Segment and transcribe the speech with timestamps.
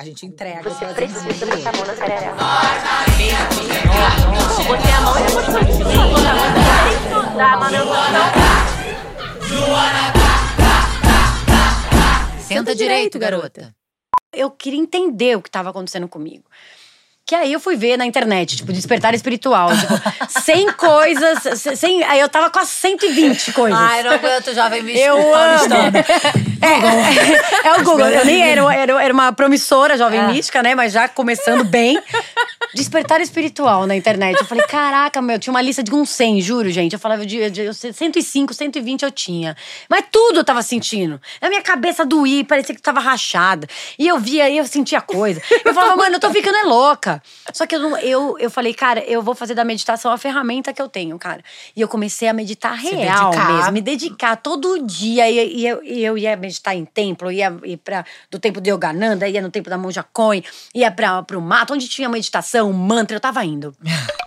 [0.00, 0.62] A gente entrega.
[0.62, 2.34] Você precisa botar a mão na sarará.
[4.66, 6.14] Botei a mão e depois continuei.
[7.36, 7.96] Tá, mano, eu vou
[12.40, 13.76] Senta direito, garota.
[14.32, 16.44] Eu queria entender o que estava acontecendo comigo.
[17.30, 19.68] Que aí eu fui ver na internet, tipo, despertar espiritual.
[19.70, 19.94] Tipo,
[20.42, 21.38] 100 coisas.
[21.76, 23.78] 100, aí eu tava com as 120 coisas.
[23.78, 25.68] Ai, não aguento, jovem místico Eu amo.
[25.68, 25.98] paulistano.
[26.60, 28.08] É, é o Google.
[28.08, 30.74] Eu nem era, era, era uma promissora jovem mística, né?
[30.74, 32.02] Mas já começando bem.
[32.74, 34.38] Despertar espiritual na internet.
[34.38, 36.92] Eu falei, caraca, meu, tinha uma lista de uns 100, juro, gente.
[36.92, 39.56] Eu falava, de, de, 105, 120 eu tinha.
[39.88, 41.20] Mas tudo eu tava sentindo.
[41.40, 43.66] Na minha cabeça doía, parecia que tava rachada.
[43.98, 45.40] E eu via, e eu sentia coisa.
[45.64, 47.22] Eu falava, mano, eu tô ficando é louca.
[47.52, 50.72] Só que eu, não- eu, eu falei, cara, eu vou fazer da meditação a ferramenta
[50.72, 51.42] que eu tenho, cara.
[51.74, 55.28] E eu comecei a meditar real mesmo, me dedicar todo dia.
[55.30, 58.70] E, e eu, e eu ia meditar em templo, ia, ia pra, do templo de
[58.70, 60.42] Yogananda, ia no templo da Monja Coin,
[60.74, 63.74] ia pra, pro mato, onde tinha meditação, mantra, eu tava indo.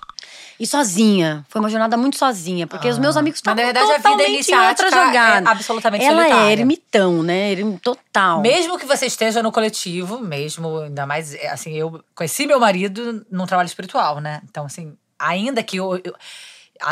[0.59, 1.43] E sozinha.
[1.49, 4.23] Foi uma jornada muito sozinha, porque os meus amigos Mas, na estavam verdade, a vida
[4.23, 5.49] totalmente em outra é jogada.
[5.49, 6.47] absolutamente Ela solitária.
[6.47, 7.51] é ermitão, né?
[7.53, 8.39] Erm- Total.
[8.39, 13.25] Mesmo que você esteja no coletivo, mesmo, ainda mais, é, assim, eu conheci meu marido
[13.31, 14.41] num trabalho espiritual, né?
[14.49, 16.15] Então, assim, ainda que eu, eu-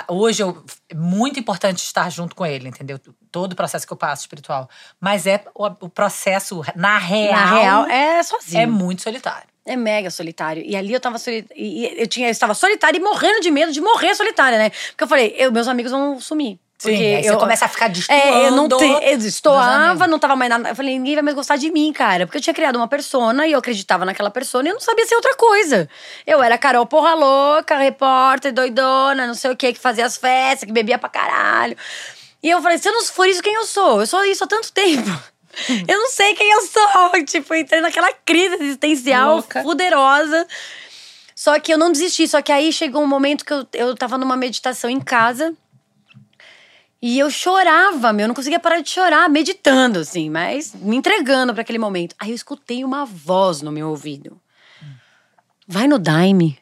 [0.07, 2.99] hoje eu, é muito importante estar junto com ele, entendeu?
[3.31, 4.69] Todo o processo que eu passo espiritual.
[4.99, 8.63] Mas é o, o processo, na real, Na real, é sozinha.
[8.63, 9.47] é muito solitário.
[9.65, 10.63] É mega solitário.
[10.65, 11.17] E ali eu tava.
[11.55, 14.71] Eu, tinha, eu estava solitária e morrendo de medo de morrer solitária, né?
[14.89, 16.59] Porque eu falei, eu, meus amigos vão sumir.
[16.81, 20.07] Sim, Porque aí você eu, começa a ficar destoando É, eu não te, eu destoava,
[20.07, 20.69] não tava mais nada.
[20.69, 22.25] Eu falei, ninguém vai mais gostar de mim, cara.
[22.25, 25.05] Porque eu tinha criado uma persona e eu acreditava naquela persona e eu não sabia
[25.05, 25.87] ser outra coisa.
[26.25, 30.65] Eu era Carol Porra Louca, repórter, doidona, não sei o que, que fazia as festas,
[30.65, 31.77] que bebia pra caralho.
[32.41, 33.99] E eu falei, se eu não for isso, quem eu sou?
[33.99, 35.07] Eu sou isso há tanto tempo.
[35.85, 37.11] Eu não sei quem eu sou.
[37.27, 39.61] Tipo, entrei naquela crise existencial Louca.
[39.61, 40.47] fuderosa.
[41.35, 42.25] Só que eu não desisti.
[42.25, 45.53] Só que aí chegou um momento que eu, eu tava numa meditação em casa.
[47.01, 48.25] E eu chorava, meu.
[48.25, 52.15] Eu não conseguia parar de chorar, meditando, assim, mas me entregando pra aquele momento.
[52.19, 54.39] Aí eu escutei uma voz no meu ouvido.
[55.67, 56.59] Vai no Daime.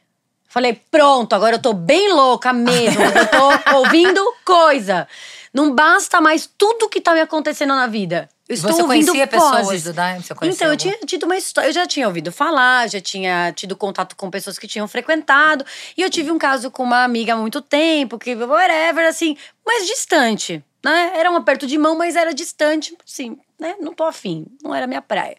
[0.48, 3.02] Falei, pronto, agora eu tô bem louca mesmo.
[3.04, 5.08] eu tô ouvindo coisa.
[5.54, 8.30] Não basta mais tudo que tá me acontecendo na vida.
[8.50, 10.24] Eu estou Você ouvindo conhecia pessoas do Daime?
[10.24, 10.82] Você conhecia Então, eu algum?
[10.82, 11.70] tinha tido uma história.
[11.70, 15.64] Eu já tinha ouvido falar, já tinha tido contato com pessoas que tinham frequentado.
[15.96, 19.86] E eu tive um caso com uma amiga há muito tempo, que whatever, assim, mais
[19.86, 20.64] distante.
[20.84, 21.12] Né?
[21.14, 23.76] Era um aperto de mão, mas era distante, assim, né?
[23.80, 25.38] Não tô afim, não era minha praia.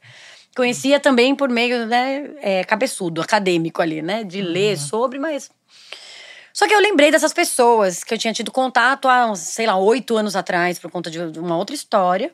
[0.54, 4.22] Conhecia também por meio, né, é, cabeçudo, acadêmico ali, né?
[4.22, 5.50] De ler sobre, mas.
[6.52, 10.16] Só que eu lembrei dessas pessoas que eu tinha tido contato há, sei lá, oito
[10.16, 12.30] anos atrás, por conta de uma outra história.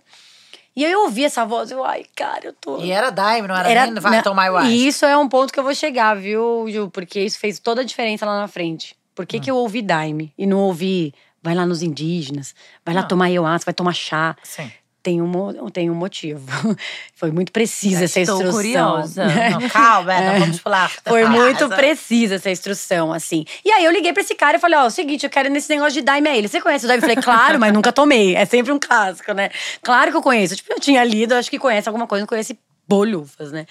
[0.76, 2.78] E aí eu ouvi essa voz, eu, ai, cara, eu tô.
[2.82, 4.70] E era Daime, não era, nem Vai na- Tomar Wise.
[4.74, 6.90] E isso é um ponto que eu vou chegar, viu, Ju?
[6.90, 8.94] Porque isso fez toda a diferença lá na frente.
[9.14, 9.26] Por Hum.
[9.26, 12.54] que, que eu ouvi Daime e não ouvi vai lá nos indígenas,
[12.84, 14.36] vai lá tomar ayahuasca, vai tomar chá?
[14.42, 14.70] Sim.
[15.06, 16.44] Tem um, tem um motivo.
[17.14, 18.58] Foi muito precisa essa estou instrução.
[18.60, 19.24] curiosa.
[19.52, 20.90] Não, calma, é, vamos pular.
[21.06, 23.44] Foi Ah, muito precisa essa instrução, assim.
[23.64, 25.46] E aí eu liguei pra esse cara e falei: Ó, é o seguinte, eu quero
[25.48, 26.48] ir nesse negócio de daime a ele.
[26.48, 27.04] Você conhece o daime?
[27.04, 28.34] Eu falei: Claro, mas nunca tomei.
[28.34, 29.50] É sempre um clássico, né?
[29.80, 30.56] Claro que eu conheço.
[30.56, 33.64] Tipo, eu tinha lido, acho que conhece alguma coisa, não conhece bolhufas, né?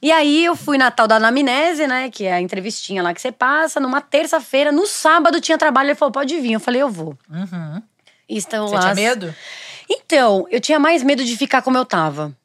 [0.00, 2.10] E aí eu fui na tal da anamnese, né?
[2.10, 4.70] Que é a entrevistinha lá que você passa, numa terça-feira.
[4.70, 6.52] No sábado tinha trabalho, ele falou: Pode vir.
[6.52, 7.18] Eu falei: Eu vou.
[7.28, 7.82] Uhum.
[8.28, 8.80] E estão Você lá.
[8.82, 9.34] tinha medo?
[9.88, 12.36] Então, eu tinha mais medo de ficar como eu tava.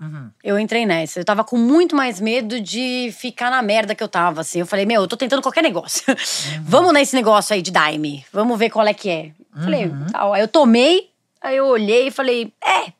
[0.00, 0.30] Uhum.
[0.44, 1.20] Eu entrei nessa.
[1.20, 4.60] Eu tava com muito mais medo de ficar na merda que eu tava, assim.
[4.60, 6.04] Eu falei, meu, eu tô tentando qualquer negócio.
[6.62, 8.24] Vamos nesse negócio aí de Daime.
[8.32, 9.32] Vamos ver qual é que é.
[9.54, 10.34] Falei, tal.
[10.34, 11.08] Aí eu tomei,
[11.40, 12.92] aí eu olhei e falei, é,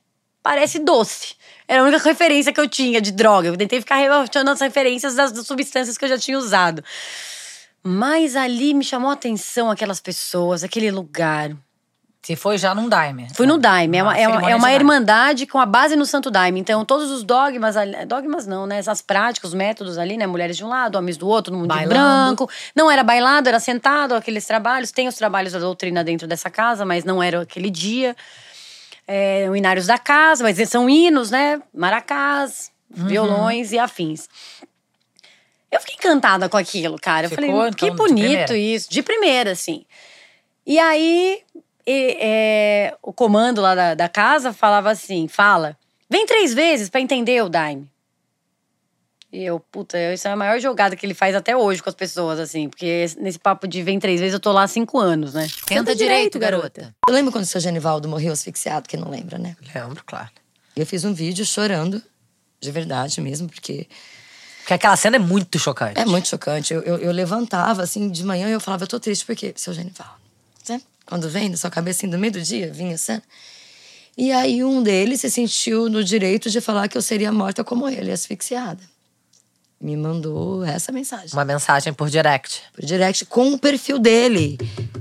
[0.43, 1.35] parece doce.
[1.69, 3.49] Era a única referência que eu tinha de droga.
[3.49, 6.83] Eu tentei ficar rebaixando as referências das, das substâncias que eu já tinha usado.
[7.83, 11.55] Mas ali me chamou a atenção aquelas pessoas, aquele lugar.
[12.27, 13.29] Você foi já num Daime.
[13.35, 13.99] Fui no Daime.
[13.99, 16.59] É uma, é uma, é uma irmandade com a base no Santo Daime.
[16.59, 17.77] Então, todos os dogmas,
[18.09, 18.79] dogmas não, né?
[18.79, 20.27] Essas práticas, os métodos ali, né?
[20.27, 22.51] Mulheres de um lado, homens do outro, no mundo branco.
[22.75, 24.91] Não era bailado, era sentado, aqueles trabalhos.
[24.91, 28.17] Tem os trabalhos da doutrina dentro dessa casa, mas não era aquele dia.
[29.07, 31.63] É, o Inários da Casa, mas são hinos, né?
[31.73, 33.07] Maracás, Uhum.
[33.07, 34.29] violões e afins.
[35.71, 37.27] Eu fiquei encantada com aquilo, cara.
[37.27, 38.91] Eu Ficou, falei, então, que bonito isso.
[38.91, 39.85] De primeira, assim.
[40.67, 41.41] E aí,
[41.87, 45.77] e- é, o comando lá da, da casa falava assim: fala,
[46.11, 47.89] vem três vezes pra entender o Daime.
[49.33, 51.95] E eu, puta, isso é a maior jogada que ele faz até hoje com as
[51.95, 52.69] pessoas, assim.
[52.71, 55.47] Porque nesse papo de vem três vezes, eu tô lá há cinco anos, né?
[55.67, 56.95] Tenta direito, garota.
[57.07, 59.57] Eu lembro quando o seu Genivaldo morreu asfixiado, que não lembra, né?
[59.75, 60.31] Lembro, claro.
[60.75, 62.01] Eu fiz um vídeo chorando
[62.61, 63.87] de verdade mesmo, porque
[64.61, 66.01] Porque aquela cena é muito chocante.
[66.01, 66.73] é muito chocante.
[66.73, 69.75] Eu, eu, eu levantava, assim, de manhã e eu falava, eu tô triste, porque seu
[69.75, 70.26] Genival, né?
[71.07, 73.23] Quando vem na sua cabeça, assim, no meio do dia, vinha a cena.
[74.19, 77.89] E aí um deles se sentiu no direito de falar que eu seria morta como
[77.89, 78.81] ele, asfixiada.
[79.79, 81.29] Me mandou essa mensagem.
[81.35, 82.63] Uma mensagem por direct.
[82.73, 84.57] Por direct com o perfil dele.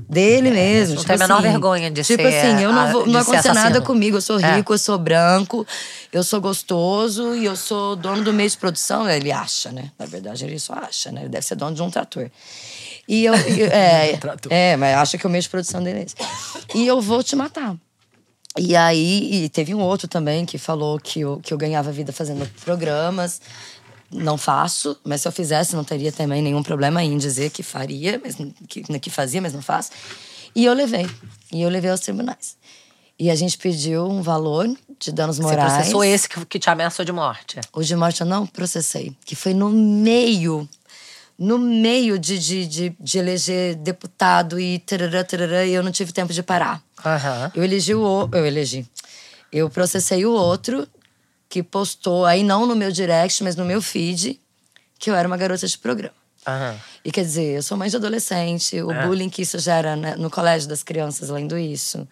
[0.10, 0.96] Dele mesmo.
[0.96, 3.12] não tipo tem a menor assim, vergonha de tipo ser assim, eu não, vou, de
[3.12, 4.18] não ser acontece nada comigo.
[4.18, 4.57] Eu sou É.
[4.57, 5.66] rico, eu sou branco,
[6.12, 9.10] eu sou gostoso e eu sou dono do meio de produção.
[9.10, 9.92] Ele acha, né?
[9.98, 11.22] Na verdade, ele só acha, né?
[11.22, 12.30] Ele deve ser dono de um trator.
[13.07, 13.34] E eu.
[13.36, 14.19] eu- é,
[14.50, 16.78] é, mas acha que o meio de produção dele é.
[16.78, 17.75] E eu vou te matar.
[18.57, 22.13] E aí, e teve um outro também que falou que eu, que eu ganhava vida
[22.13, 23.42] fazendo programas.
[24.12, 28.22] Não faço, mas se eu fizesse, não teria também nenhum problema em dizer que faria,
[28.24, 28.38] mas
[28.69, 29.90] que, que fazia, mas não faço.
[30.56, 31.06] E eu levei.
[31.52, 32.56] E eu levei aos tribunais.
[33.19, 34.69] E a gente pediu um valor
[35.00, 35.74] de danos Você morais.
[35.74, 37.60] processou esse que, que te ameaçou de morte.
[37.74, 39.13] O de morte eu não processei.
[39.25, 40.68] Que foi no meio.
[41.37, 46.13] No meio de, de, de, de eleger deputado e tarará, tarará, e eu não tive
[46.13, 46.81] tempo de parar.
[47.05, 47.51] Aham.
[47.53, 48.87] Eu elegi o eu elegi.
[49.51, 50.87] Eu processei o outro
[51.49, 54.39] que postou aí não no meu direct, mas no meu feed,
[54.97, 56.15] que eu era uma garota de programa.
[56.47, 56.75] Aham.
[57.03, 60.29] E quer dizer, eu sou mãe de adolescente, o bullying que isso gera né, no
[60.29, 62.07] colégio das crianças, além do isso,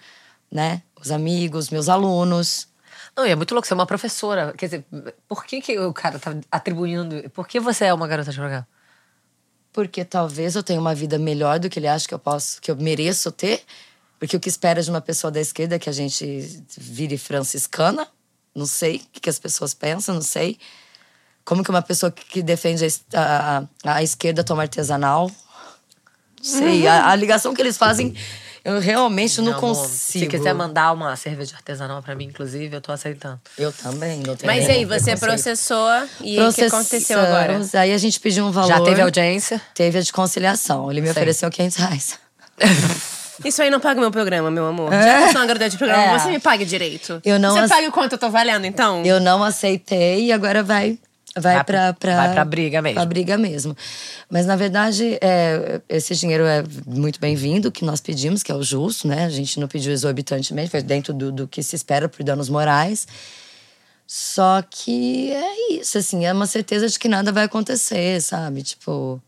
[0.52, 0.82] né?
[1.00, 2.68] Os amigos, meus alunos.
[3.16, 4.54] Não, e é muito louco, você é uma professora.
[4.58, 4.86] Quer dizer,
[5.28, 7.30] por que, que o cara tá atribuindo.
[7.30, 8.68] Por que você é uma garota de programa?
[9.74, 12.70] Porque talvez eu tenha uma vida melhor do que ele acha que eu posso, que
[12.70, 13.62] eu mereço ter.
[14.20, 18.08] Porque o que espera de uma pessoa da esquerda é que a gente vire franciscana.
[18.56, 20.58] Não sei o que as pessoas pensam, não sei.
[21.44, 25.30] Como que uma pessoa que defende a, a, a- esquerda toma artesanal?
[26.38, 26.88] Não sei.
[26.88, 28.16] A, a ligação que eles fazem,
[28.66, 30.24] eu realmente não amor, consigo.
[30.24, 33.40] Se quiser mandar uma cerveja artesanal pra mim, inclusive, eu tô aceitando.
[33.58, 35.90] Eu também, não tenho Mas aí, você processou
[36.22, 37.46] e o que aconteceu agora?
[37.54, 38.68] Processamos, Aí a gente pediu um valor.
[38.70, 39.62] Já teve audiência?
[39.76, 40.90] Teve a de conciliação.
[40.92, 41.12] Ele me Sim.
[41.12, 42.20] ofereceu 500 reais.
[43.44, 44.92] Isso aí não paga o meu programa, meu amor.
[44.92, 46.20] Já que eu sou uma garota de programa, É.
[46.20, 47.20] você me pague direito.
[47.26, 49.04] Eu não Você ace- paga o quanto eu tô valendo, então?
[49.04, 50.98] Eu não aceitei e agora vai.
[51.36, 52.96] Vai, Vai vai pra briga mesmo.
[52.96, 53.76] Pra briga mesmo.
[54.30, 58.62] Mas, na verdade, é, esse dinheiro é muito bem-vindo, que nós pedimos, que é o
[58.62, 59.26] justo, né?
[59.26, 63.08] A gente não pediu exorbitantemente, foi dentro do, do que se espera por danos morais.
[64.06, 68.62] Só que é isso, assim, é uma certeza de que nada vai acontecer, sabe?
[68.62, 69.22] Tipo.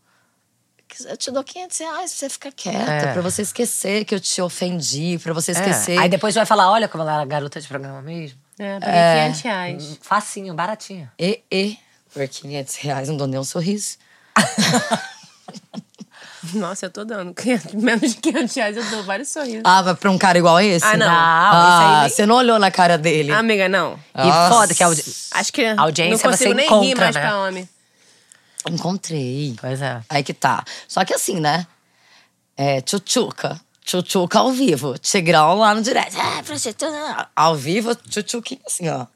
[1.06, 3.12] Eu te dou 500 reais pra você ficar quieta, É.
[3.12, 5.96] pra você esquecer que eu te ofendi, pra você esquecer.
[5.96, 5.98] É.
[5.98, 8.38] Aí depois vai falar: olha como ela era garota de programa mesmo.
[8.58, 9.98] É, paguei 500 reais.
[10.00, 11.10] Facinho, baratinho.
[11.18, 11.76] E, e,
[12.16, 13.98] por 500 reais não dou nem um sorriso.
[16.54, 17.34] Nossa, eu tô dando.
[17.34, 19.60] 500 Menos de 500 reais eu dou vários sorrisos.
[19.64, 20.86] Ah, mas pra um cara igual esse?
[20.86, 21.06] Ah, não.
[21.06, 23.32] Ah, aí nem- você não olhou na cara dele.
[23.32, 23.98] Amiga, não.
[24.14, 24.54] E Nossa.
[24.54, 25.04] foda que a audi...
[25.32, 27.20] Acho que Audiência não consigo você nem encontra, rir mais né?
[27.20, 27.68] pra homem.
[28.70, 29.54] Encontrei.
[29.60, 30.00] Pois é.
[30.08, 30.64] Aí que tá.
[30.88, 31.66] Só que assim, né?
[32.56, 33.60] É, tchutchuca.
[33.84, 34.96] Tchutchuca ao vivo.
[34.98, 36.18] Tigrão lá no direct.
[36.18, 37.28] É, prostituta.
[37.36, 39.06] Ao vivo, tchutchuquinha assim, ó.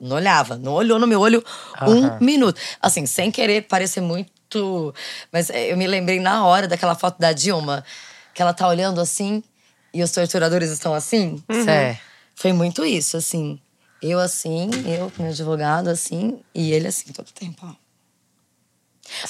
[0.00, 0.56] Não olhava.
[0.56, 1.44] Não olhou no meu olho
[1.80, 2.18] Aham.
[2.20, 2.60] um minuto.
[2.80, 4.94] Assim, sem querer parecer muito...
[5.32, 7.84] Mas é, eu me lembrei na hora daquela foto da Dilma.
[8.34, 9.42] Que ela tá olhando assim
[9.94, 11.42] e os torturadores estão assim.
[11.50, 11.98] Sé.
[12.34, 13.58] Foi muito isso, assim.
[14.02, 17.74] Eu assim, eu com meu advogado assim, e ele assim todo o tempo, ó.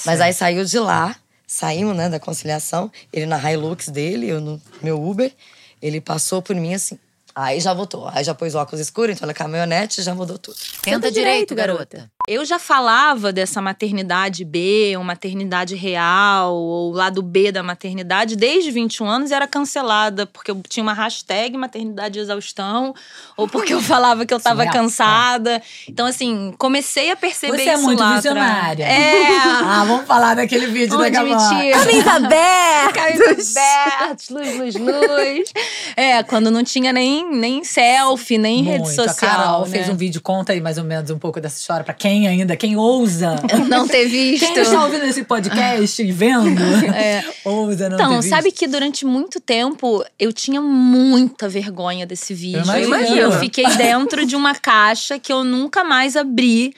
[0.05, 1.15] Mas aí saiu de lá,
[1.47, 5.33] saímos, né, da conciliação, ele na Hilux dele, eu no meu Uber,
[5.81, 6.99] ele passou por mim assim.
[7.39, 10.57] Aí já voltou, aí já pôs o óculos escuro, então na caminhonete já mudou tudo.
[10.81, 12.09] Tenta direito, garota.
[12.27, 18.71] Eu já falava dessa maternidade B, ou maternidade real, ou lado B da maternidade, desde
[18.71, 22.95] 21 anos e era cancelada, porque eu tinha uma hashtag maternidade exaustão,
[23.37, 24.73] ou porque eu falava que eu tava Surreal.
[24.73, 25.61] cansada.
[25.87, 28.85] Então, assim, comecei a perceber Você é muito lá visionária.
[28.85, 28.99] atrás.
[28.99, 29.27] É.
[29.69, 31.71] Ah, vamos falar daquele vídeo da admitir.
[31.73, 32.93] Camisa aberta!
[32.93, 35.53] Camisa aberta, luz, luz, luz.
[35.95, 38.95] É, quando não tinha nem, nem selfie, nem rede Muito.
[38.95, 39.31] social.
[39.31, 39.71] A Carol né?
[39.71, 42.55] fez um vídeo, conta aí mais ou menos um pouco dessa história, pra quem ainda,
[42.55, 43.35] quem ousa.
[43.67, 44.45] Não ter visto.
[44.53, 46.61] Quem está ouvindo esse podcast e vendo,
[47.45, 48.29] ousa não Então, ter visto.
[48.29, 52.63] sabe que durante muito tempo eu tinha muita vergonha desse vídeo.
[52.71, 53.17] Eu imagino.
[53.17, 56.73] Eu fiquei dentro de uma caixa que eu nunca mais abri.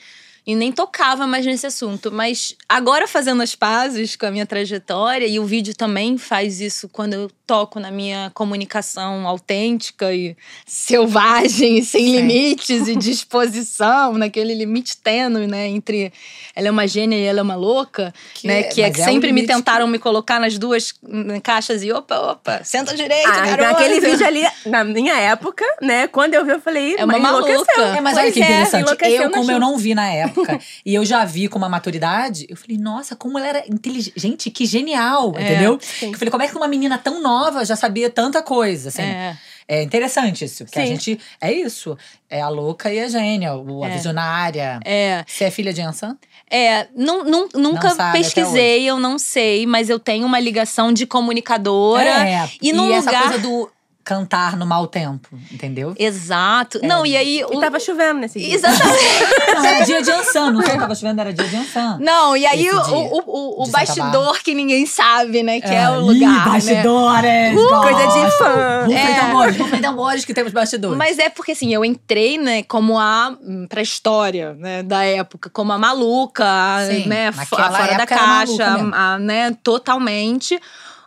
[0.50, 2.10] E nem tocava mais nesse assunto.
[2.10, 6.88] Mas agora fazendo as pazes com a minha trajetória, e o vídeo também faz isso
[6.88, 12.16] quando eu toco na minha comunicação autêntica e selvagem, e sem Sim.
[12.16, 15.66] limites e disposição, naquele limite tênue, né?
[15.68, 16.12] Entre
[16.54, 18.60] ela é uma gênia e ela é uma louca, Que né?
[18.60, 20.94] é- Que é que é sempre me tentaram me colocar nas duas
[21.42, 23.62] caixas e opa, opa, senta direito, Ah, garota.
[23.72, 26.06] naquele vídeo ali, na minha época, né?
[26.06, 27.50] Quando eu vi, eu falei, É uma maluca.
[27.50, 29.12] É, mas Pois olha que é, interessante.
[29.14, 30.39] eu, como eu não vi na época,
[30.86, 34.12] e eu já vi com uma maturidade, eu falei, nossa, como ela era inteligente.
[34.16, 35.78] Gente, que genial, É, entendeu?
[35.80, 36.12] sim.
[36.12, 39.02] Eu falei, como é que uma menina tão nova já sabia tanta coisa, assim.
[39.02, 39.36] É.
[39.72, 40.88] É interessante isso, porque a Sim.
[40.96, 41.20] gente.
[41.40, 41.96] É isso.
[42.28, 43.90] É a louca e a gênia, a É.
[43.90, 44.80] visionária.
[44.84, 46.16] É, Você é filha de Ansan?
[46.50, 51.06] é, não, não- nunca Não pesquisei, eu não sei, mas eu tenho uma ligação de
[51.06, 52.28] comunicadora.
[52.28, 52.50] É.
[52.60, 53.70] E num essa lugar- coisa do
[54.10, 55.94] cantar no mau tempo, entendeu?
[55.96, 56.80] Exato.
[56.82, 57.38] Não, e aí.
[57.38, 58.54] E o- tava chovendo nesse dia.
[58.56, 59.00] Exatamente.
[59.54, 61.98] Não, era dia de Ansan, não foi tava chovendo, era dia de Ansan.
[62.00, 65.60] Não, e aí o, o, o, o bastidor que ninguém sabe, né?
[65.60, 66.44] Que é, o Ih, lugar.
[66.46, 66.52] né?
[66.52, 67.54] bastidores!
[67.54, 68.80] Coisa de fã.
[68.86, 69.20] Rufem É.
[69.20, 70.96] tambores, rufem tambores que temos bastidores.
[70.96, 75.50] Mas é porque assim, eu entrei, né, como a hum, pra história, né, da época,
[75.50, 80.58] como a maluca, a, Sim, né, fo- fora da caixa, a- né, totalmente.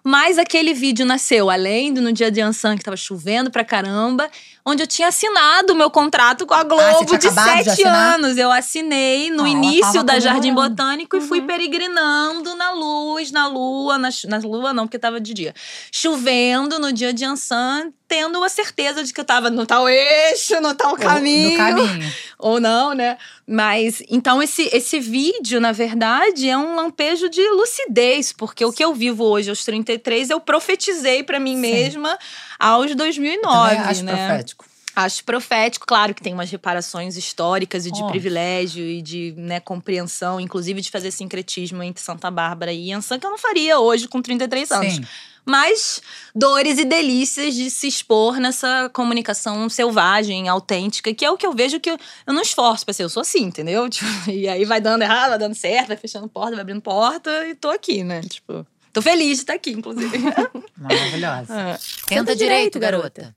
[0.04, 4.30] Mas aquele vídeo nasceu além do no dia de Ansan que tava chovendo pra caramba,
[4.66, 8.14] onde eu tinha assinado o meu contrato com a Globo Ah, de de sete assinar?
[8.16, 8.38] anos.
[8.38, 10.54] Eu assinei no Ah, início da Jardim.
[10.54, 11.48] Botânico e fui Uhum.
[11.48, 15.54] peregrinando na luz, na lua, na, na lua não, porque tava de dia.
[15.92, 20.60] Chovendo no dia de Ansan, tendo a certeza de que eu tava no tal eixo,
[20.62, 21.52] no tal caminho.
[21.52, 22.14] No caminho.
[22.40, 23.18] Ou não, né?
[23.48, 28.84] Mas, então, esse, esse vídeo, na verdade, é um lampejo de lucidez, porque o que
[28.84, 31.62] eu vivo hoje aos 33, eu profetizei pra mim Sim.
[31.62, 32.18] mesma
[32.64, 34.28] aos 2009, Também acho né?
[34.28, 34.66] profético.
[34.96, 38.12] Acho profético, claro que tem umas reparações históricas e de Óbvio.
[38.12, 43.26] privilégio e de né, compreensão, inclusive de fazer sincretismo entre Santa Bárbara e Ansan, que
[43.26, 44.94] eu não faria hoje com 33 anos.
[44.94, 45.04] Sim.
[45.46, 46.02] Mas
[46.34, 51.54] dores e delícias de se expor nessa comunicação selvagem, autêntica, que é o que eu
[51.54, 53.90] vejo que eu, eu não esforço pra ser, eu sou assim, entendeu?
[53.90, 57.48] Tipo, e aí vai dando errado, vai dando certo, vai fechando porta, vai abrindo porta
[57.48, 58.22] e tô aqui, né?
[58.22, 60.18] Tipo, tô feliz de estar aqui, inclusive.
[60.84, 61.46] Maravilhosa.
[61.50, 61.78] Ah.
[62.08, 63.36] Tenta direito, garota.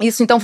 [0.00, 0.38] Isso, então,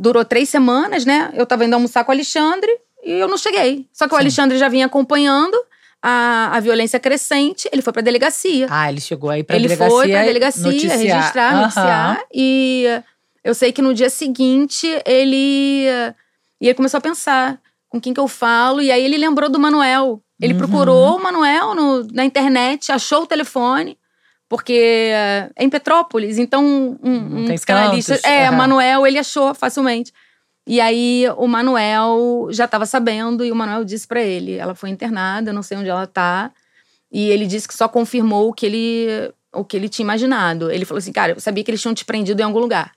[0.00, 1.30] durou três semanas, né?
[1.34, 2.70] Eu tava indo almoçar com o Alexandre
[3.04, 3.86] e eu não cheguei.
[3.92, 4.22] Só que o Sim.
[4.22, 5.56] Alexandre já vinha acompanhando
[6.02, 8.66] a, a violência crescente, ele foi pra delegacia.
[8.70, 9.96] Ah, ele chegou aí pra ele delegacia.
[9.96, 10.98] foi pra delegacia noticiar.
[10.98, 11.60] registrar, Aham.
[11.62, 12.20] noticiar.
[12.34, 12.84] E
[13.44, 15.86] eu sei que no dia seguinte ele.
[16.60, 18.80] E ele começou a pensar com quem que eu falo.
[18.82, 20.20] E aí ele lembrou do Manuel.
[20.40, 20.58] Ele Uhum.
[20.58, 23.96] procurou o Manuel no- na internet, achou o telefone.
[24.48, 28.14] Porque é em Petrópolis, então um, um psicanalista.
[28.14, 28.56] cantos, É, aham.
[28.56, 30.12] Manuel, ele achou facilmente.
[30.66, 34.90] E aí o Manuel já estava sabendo e o Manuel disse pra ele, ela foi
[34.90, 36.50] internada, não sei onde ela tá.
[37.10, 40.70] E ele disse que só confirmou o que ele o que ele tinha imaginado.
[40.70, 42.92] Ele falou assim: "Cara, eu sabia que eles tinham te prendido em algum lugar.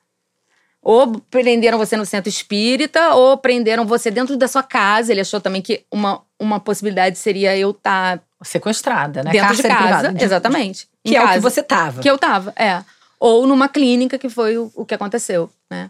[0.81, 5.11] Ou prenderam você no centro espírita, ou prenderam você dentro da sua casa.
[5.11, 9.31] Ele achou também que uma, uma possibilidade seria eu estar Sequestrada, né?
[9.31, 9.99] dentro de Cárcere casa.
[10.07, 10.23] privado.
[10.23, 10.88] Exatamente.
[11.05, 11.41] Que é o que casa.
[11.49, 12.01] você tava.
[12.01, 12.83] Que eu tava, é.
[13.19, 15.89] Ou numa clínica, que foi o, o que aconteceu, né?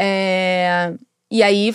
[0.00, 0.92] É,
[1.30, 1.74] e aí,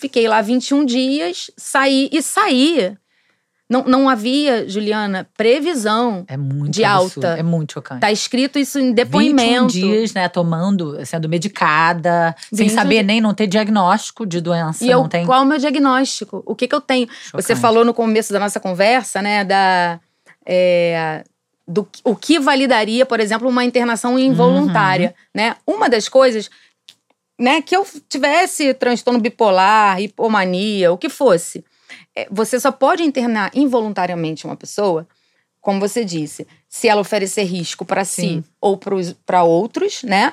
[0.00, 2.08] fiquei lá 21 dias, saí.
[2.12, 2.96] E saí.
[3.70, 6.24] Não, não havia, Juliana, previsão.
[6.26, 7.38] É muito De absurdo, alta.
[7.38, 8.00] É muito chocante.
[8.00, 9.66] Tá escrito isso em 21 depoimento.
[9.72, 14.88] dias, né, tomando, sendo medicada, sem 21 saber nem não ter diagnóstico de doença, E
[14.88, 15.26] eu, tem.
[15.26, 16.42] qual é o meu diagnóstico?
[16.46, 17.06] O que, que eu tenho?
[17.34, 17.60] Você Chocante.
[17.60, 20.00] falou no começo da nossa conversa, né, da.
[20.46, 21.22] é,
[21.68, 25.24] do o que validaria, por exemplo, uma internação involuntária, Uhum.
[25.42, 25.56] né?
[25.66, 26.48] Uma das coisas,
[27.38, 31.62] né, que eu tivesse transtorno bipolar, hipomania, o que fosse,
[32.16, 35.06] é, você só pode internar involuntariamente uma pessoa,
[35.60, 38.78] como você disse, se ela oferecer risco para si ou
[39.26, 40.32] para outros, né?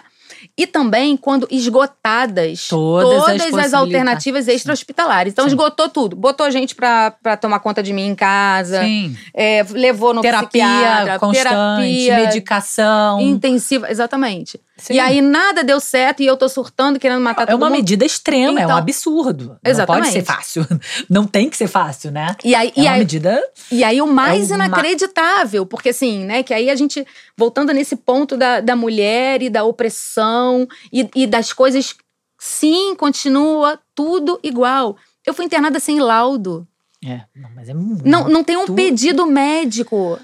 [0.57, 3.73] E também quando esgotadas Todas as as, possibilidades.
[3.73, 5.33] alternativas extra-hospitalares.
[5.33, 5.49] Então, Sim.
[5.49, 6.15] esgotou tudo.
[6.15, 9.15] Botou gente pra, pra tomar conta de mim em casa, Sim.
[9.33, 13.19] é, levou no Terapia psiquiatra, constante, terapia medicação.
[13.21, 13.89] intensiva.
[13.91, 14.59] Exatamente.
[14.77, 14.95] Sim.
[14.95, 17.77] E aí nada deu certo e eu tô surtando, querendo matar é todo uma mundo.
[17.77, 19.57] medida extrema, é um Então- absurdo.
[19.63, 20.03] Não Exatamente.
[20.03, 20.67] pode ser fácil.
[21.09, 22.35] Não tem que ser fácil, né?
[22.43, 23.41] E aí, É e uma aí, medida.
[23.71, 27.05] E aí o mais É uma- inacreditável, porque assim, né, que aí a gente,
[27.37, 31.95] voltando nesse ponto da, da mulher e da opressão e, e das coisas,
[32.37, 34.97] sim, continua tudo igual.
[35.25, 36.67] Eu fui internada sem laudo.
[37.03, 38.07] É, não, mas é muito.
[38.07, 40.19] Não, não tem um pedido médico.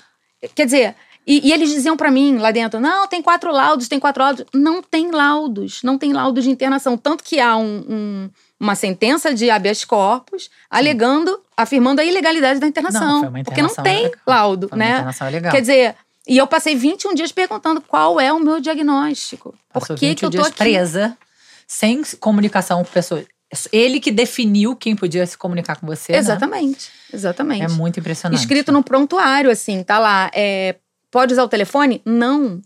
[0.55, 0.95] Quer dizer,
[1.31, 4.45] e, e eles diziam pra mim lá dentro: não, tem quatro laudos, tem quatro laudos.
[4.53, 6.97] Não tem laudos, não tem laudos de internação.
[6.97, 12.67] Tanto que há um, um, uma sentença de habeas corpus, alegando, afirmando a ilegalidade da
[12.67, 13.21] internação.
[13.21, 14.19] Não, porque não tem legal.
[14.27, 14.91] laudo, Foi né?
[14.91, 15.51] internação legal.
[15.53, 15.95] Quer dizer,
[16.27, 19.55] e eu passei 21 dias perguntando qual é o meu diagnóstico.
[19.71, 20.57] Por que, 20 que eu tô dias aqui?
[20.57, 21.17] presa,
[21.65, 23.25] sem comunicação com pessoas.
[23.71, 26.11] Ele que definiu quem podia se comunicar com você.
[26.11, 26.17] né?
[26.19, 27.63] Exatamente, exatamente.
[27.63, 28.39] É muito impressionante.
[28.39, 30.29] Escrito no prontuário, assim, tá lá.
[30.33, 30.75] é,
[31.11, 32.01] pode usar o telefone?
[32.05, 32.61] Não.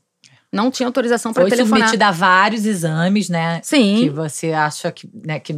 [0.54, 1.80] Não tinha autorização para Foi telefonar.
[1.80, 3.60] submetido a vários exames, né?
[3.60, 4.10] Que Sim.
[4.10, 5.54] você acha que, né, que,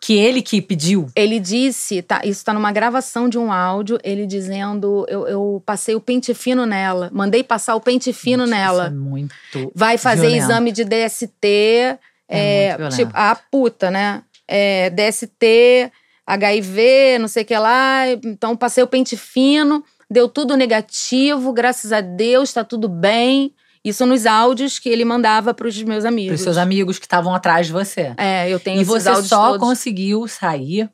[0.00, 1.06] que ele que pediu.
[1.14, 5.94] Ele disse, tá, isso tá numa gravação de um áudio, ele dizendo: eu, eu passei
[5.94, 8.84] o pente fino nela, mandei passar o pente fino Gente, nela.
[8.84, 9.34] Isso é muito.
[9.74, 10.44] Vai fazer violento.
[10.44, 11.98] exame de DST, É
[12.28, 14.22] é, tipo, a puta, né?
[14.48, 15.92] É, DST,
[16.26, 18.08] HIV, não sei o que lá.
[18.24, 23.52] Então, passei o pente fino, deu tudo negativo, graças a Deus, tá tudo bem.
[23.84, 26.28] Isso nos áudios que ele mandava pros meus amigos.
[26.28, 28.14] Para os seus amigos que estavam atrás de você.
[28.16, 29.58] É, eu tenho E você só todos.
[29.58, 30.88] conseguiu sair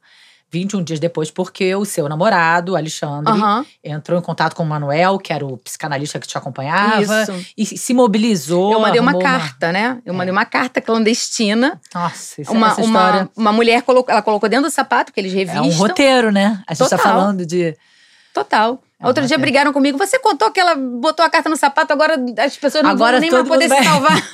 [0.50, 3.34] 21 dias depois porque o seu namorado, Alexandre,
[3.84, 7.32] entrou em contato com o Manuel, que era o psicanalista que te acompanhava, isso.
[7.58, 8.72] e se mobilizou.
[8.72, 9.98] Eu mandei uma carta, né?
[10.06, 11.78] Eu mandei uma carta clandestina.
[11.94, 15.20] Nossa, isso, Uma, essa uma, história uma mulher colocou, ela colocou dentro do sapato, que
[15.20, 15.64] eles é revistam.
[15.66, 16.62] um roteiro, né?
[16.66, 17.12] A gente tá Total.
[17.12, 17.76] falando de.
[18.32, 18.80] Total.
[19.00, 19.96] É Outro dia brigaram comigo.
[19.98, 23.20] Você contou que ela botou a carta no sapato, agora as pessoas não Agora vão
[23.20, 24.22] nem mais poder mundo se salvar.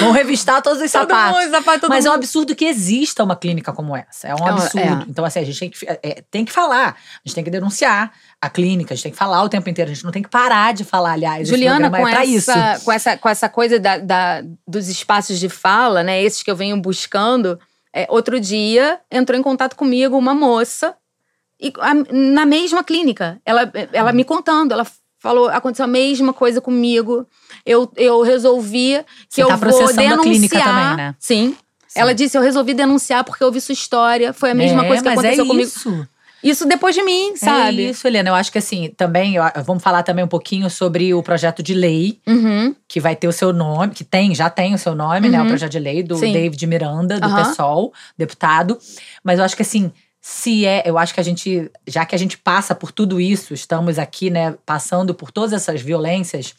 [0.00, 1.40] Vão revistar todos os Todo sapatos.
[1.40, 2.18] mundo, sapato, Mas é um mundo.
[2.22, 4.28] absurdo que exista uma clínica como essa.
[4.28, 4.78] É um É absurdo.
[4.86, 5.04] é.
[5.08, 6.88] Então, assim, a gente tem que, é, tem que falar.
[6.90, 9.90] A gente tem que denunciar a clínica, a gente tem que falar o tempo inteiro.
[9.90, 11.48] A gente não tem que parar de falar, aliás.
[11.48, 12.50] Juliana, programa com é pra isso.
[12.50, 16.20] essa, com, essa, com essa coisa da, da- dos espaços de fala, né?
[16.22, 17.58] Esses que eu venho buscando.
[17.94, 20.94] é, outro dia entrou em contato comigo uma moça
[21.60, 23.40] e, a- na mesma clínica.
[23.44, 24.86] Ela, ela me contando, ela
[25.18, 27.26] falou: aconteceu a mesma coisa comigo.
[27.66, 28.98] Eu, eu resolvi
[29.28, 30.18] que Você eu tá vou denunciar.
[30.20, 31.14] clínica também, né?
[31.18, 31.56] Sim.
[31.94, 34.32] Ela disse: eu resolvi denunciar porque eu ouvi sua história.
[34.32, 35.68] Foi a mesma É, coisa que mas aconteceu é comigo.
[35.68, 36.08] Isso.
[36.42, 37.86] Isso depois de mim, sabe?
[37.88, 38.30] É isso, Helena.
[38.30, 41.74] Eu acho que assim, também, eu- vamos falar também um pouquinho sobre o projeto de
[41.74, 42.74] lei, Uhum.
[42.88, 45.38] que vai ter o seu nome, que tem, já tem o seu nome, né?
[45.38, 45.48] O Uhum.
[45.48, 46.32] projeto de lei do Sim.
[46.32, 47.44] David Miranda, do Aham.
[47.44, 48.78] PSOL, deputado.
[49.22, 52.18] Mas eu acho que assim, se é, eu acho que a gente, já que a
[52.18, 56.54] gente passa por tudo isso, estamos aqui, né, passando por todas essas violências,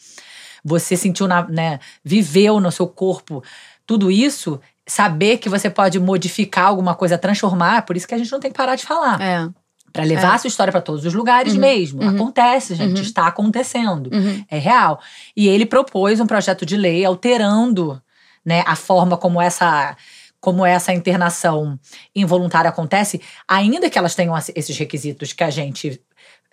[0.63, 3.44] você sentiu, na, né, viveu no seu corpo
[3.86, 8.32] tudo isso, saber que você pode modificar alguma coisa, transformar, por isso que a gente
[8.32, 9.22] não tem que parar de falar.
[9.22, 9.50] É.
[9.94, 12.01] Pra levar a sua história pra todos os lugares Uhum, mesmo.
[12.01, 12.10] uhum.
[12.15, 12.96] Acontece, gente.
[12.96, 13.01] Uhum.
[13.01, 14.10] Está acontecendo.
[14.13, 14.43] Uhum.
[14.50, 15.02] É real.
[15.36, 18.02] E ele propôs um projeto de lei alterando
[18.45, 19.95] né, a forma como essa,
[20.41, 21.80] como essa internação
[22.13, 26.01] involuntária acontece, ainda que elas tenham esse- esses requisitos que a gente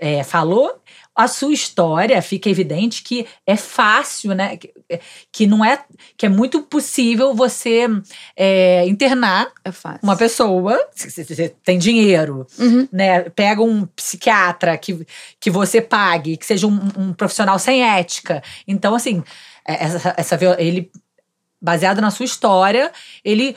[0.01, 0.81] é, falou,
[1.13, 4.57] a sua história fica evidente que é fácil, né?
[4.57, 4.73] Que,
[5.33, 5.83] que não é.
[6.17, 7.89] que é muito possível você
[8.37, 9.71] é, internar É
[10.01, 12.87] uma pessoa, se tem dinheiro, Uhum.
[12.93, 13.23] né?
[13.31, 15.05] Pega um psiquiatra que,
[15.41, 18.41] que você pague, que seja um, um profissional sem ética.
[18.69, 19.25] Então, assim,
[19.67, 20.93] é- essa, essa, ele,
[21.61, 22.93] baseado na sua história,
[23.25, 23.57] ele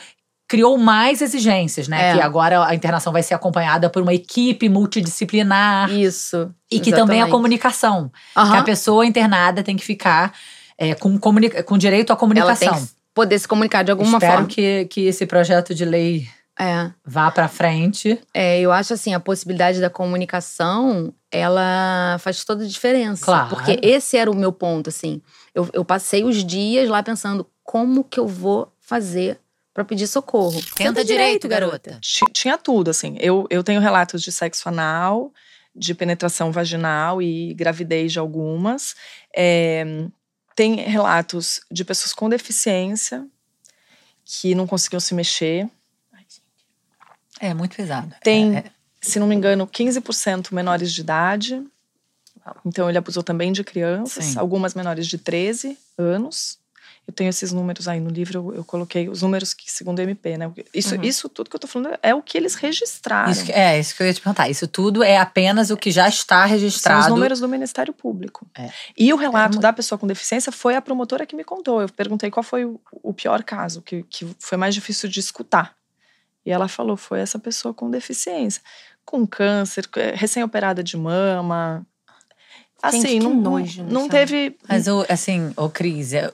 [0.52, 2.10] criou mais exigências, né?
[2.10, 2.14] É.
[2.16, 6.54] Que agora a internação vai ser acompanhada por uma equipe multidisciplinar Isso.
[6.70, 7.32] e que também a exatamente.
[7.32, 8.12] comunicação.
[8.34, 10.34] Que a pessoa internada tem que ficar
[10.78, 12.74] é, com, com direito à Ela comunicação.
[12.74, 14.48] tem que poder se comunicar de alguma Espero forma.
[14.50, 16.28] que, que esse projeto de lei
[16.60, 16.92] É.
[17.06, 18.20] vá pra frente.
[18.34, 23.24] É, eu acho assim, a possibilidade da comunicação, ela faz toda a diferença.
[23.24, 23.48] Claro.
[23.56, 25.22] Porque esse era o meu ponto, assim.
[25.56, 29.40] Eu, eu passei os dias lá pensando, como que eu vou fazer
[29.74, 30.62] pra pedir socorro?
[30.76, 31.98] Tenta direito, garota.
[32.02, 33.16] Ti- Tinha tudo, assim.
[33.20, 35.34] Eu, eu tenho relatos de sexo anal,
[35.76, 38.96] de penetração vaginal e gravidez de algumas.
[39.36, 39.84] É,
[40.56, 43.26] tem relatos de pessoas com deficiência
[44.26, 45.70] que não conseguiam se mexer.
[47.40, 48.14] É muito pesado.
[48.24, 48.72] Tem, É, é.
[49.02, 51.64] se não me engano, 15% menores de idade.
[52.66, 54.40] Então ele abusou também de crianças, Sim.
[54.40, 56.60] algumas menores de 13 anos.
[57.12, 60.02] Eu tenho esses números aí no livro, eu, eu coloquei os números que, segundo o
[60.02, 60.50] MP, né?
[60.74, 61.04] Isso, Uhum.
[61.04, 63.30] isso tudo que eu tô falando é o que eles registraram.
[63.30, 64.47] Isso que- é, isso que eu ia te perguntar.
[64.50, 67.02] Isso tudo é apenas o que já está São registrado.
[67.02, 68.47] os números do Ministério Público.
[68.58, 68.69] É.
[68.97, 71.82] E o relato É mu- da pessoa com deficiência foi a promotora que me contou.
[71.82, 75.76] Eu perguntei qual foi o, o pior caso, que, que foi mais difícil de escutar.
[76.45, 78.62] E ela falou: foi essa pessoa com deficiência,
[79.04, 81.86] com câncer, é, recém-operada de mama.
[82.82, 84.10] Assim, Gente, não, nojo, não Michel.
[84.10, 84.58] teve.
[84.67, 86.32] Mas, assim, ô Cris, é,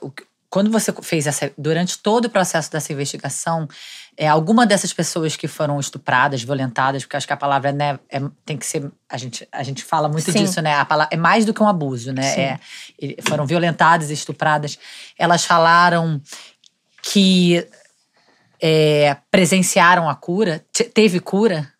[0.50, 1.52] quando você fez essa.
[1.58, 3.68] Durante todo o processo dessa investigação,
[4.16, 8.20] é, alguma dessas pessoas que foram estupradas, violentadas, porque acho que a palavra né, é-
[8.44, 8.90] tem que ser.
[9.08, 10.44] A gente, a gente fala muito Sim.
[10.44, 10.74] disso, né?
[10.74, 12.40] A palavra, é mais do que um abuso, né?
[12.40, 12.60] É,
[12.98, 14.78] e- foram violentadas, estupradas.
[15.18, 16.20] Elas falaram
[17.02, 17.66] que
[18.60, 20.64] é, presenciaram a cura?
[20.72, 21.72] Te- teve cura?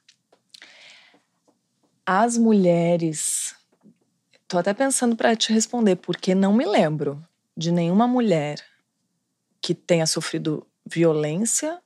[2.04, 3.54] As mulheres.
[4.46, 7.22] Tô até pensando para te responder, porque não me lembro
[7.58, 8.64] de nenhuma mulher
[9.60, 11.80] que tenha sofrido violência,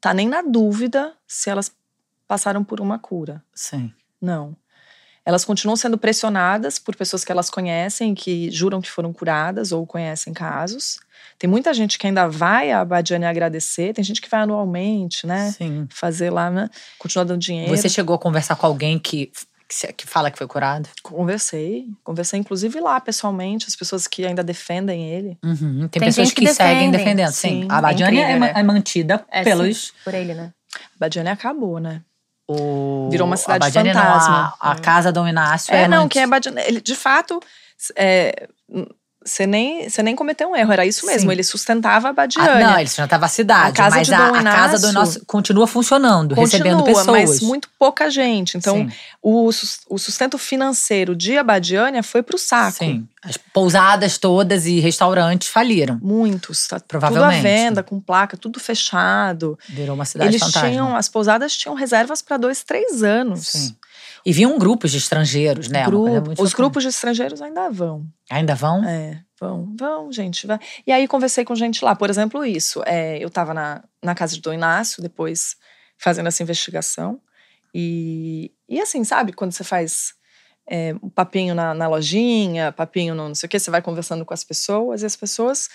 [0.00, 1.74] tá nem na dúvida se elas
[2.28, 3.44] passaram por uma cura.
[3.52, 3.92] Sim.
[4.22, 4.56] Não.
[5.24, 9.84] Elas continuam sendo pressionadas por pessoas que elas conhecem, que juram que foram curadas ou
[9.84, 11.00] conhecem casos.
[11.36, 15.50] Tem muita gente que ainda vai à Abadiane agradecer, tem gente que vai anualmente, né?
[15.50, 15.88] Sim.
[15.90, 16.70] Fazer lá, né?
[16.98, 17.76] Continuar dando dinheiro.
[17.76, 19.30] Você chegou a conversar com alguém que,
[19.70, 20.88] que, se- que fala que foi curado?
[21.00, 25.38] Conversei, conversei inclusive lá pessoalmente, as pessoas que ainda defendem ele.
[25.44, 25.86] Uhum.
[25.88, 26.90] Tem, Tem pessoas que, que seguem defendem.
[26.90, 27.32] defendendo.
[27.32, 27.62] Sim.
[27.62, 27.68] Sim.
[27.70, 28.52] A Badiane É é, incrível, ma- né?
[28.56, 29.86] é mantida É, pelos.
[29.86, 30.52] sim, por ele, né?
[30.96, 32.02] Abadiane acabou, né?
[32.48, 34.54] O, Virou uma cidade a Badiane não, fantasma.
[34.60, 36.60] a, a casa Dom Inácio É, é, não, manti- que é Abadiane.
[36.66, 37.40] Ele, de fato,
[37.96, 38.48] é,
[39.22, 41.28] você nem, você nem cometeu um erro, era isso mesmo.
[41.28, 41.32] Sim.
[41.34, 42.64] Ele sustentava a Ah, Badiane.
[42.64, 43.70] não, ele sustentava a cidade.
[43.70, 47.30] A casa mas a, Dom a casa do Inácio Inácio continua funcionando, recebendo Continua, pessoas.
[47.30, 48.56] mas muito pouca gente.
[48.56, 48.88] Então,
[49.22, 49.50] o,
[49.88, 52.78] o sustento financeiro de Abadiânia foi pro saco.
[52.78, 53.06] Sim.
[53.22, 55.98] As pousadas todas e restaurantes faliram.
[56.02, 57.42] Muitos, tá tudo à Provavelmente.
[57.42, 59.58] venda, com placa, tudo fechado.
[59.68, 60.68] Virou uma cidade Eles fantasma.
[60.70, 63.46] tinham, as pousadas tinham reservas para dois, três anos.
[63.48, 63.76] Sim.
[64.24, 65.84] E vinham grupos de estrangeiros, né?
[65.84, 68.06] Grupo- os grupos de estrangeiros ainda vão.
[68.30, 68.84] Ainda vão?
[68.84, 70.46] É, vão, vão, gente.
[70.46, 70.58] Vai.
[70.86, 71.94] E aí conversei com gente lá.
[71.96, 72.82] Por exemplo, isso.
[72.86, 75.56] é, eu estava na, na casa de Dom Inácio, depois
[75.96, 77.20] fazendo essa investigação.
[77.74, 80.14] E, e assim, sabe, quando você faz
[80.68, 84.24] é, um papinho na, na lojinha, papinho no não sei o quê, você vai conversando
[84.24, 85.68] com as pessoas, e as pessoas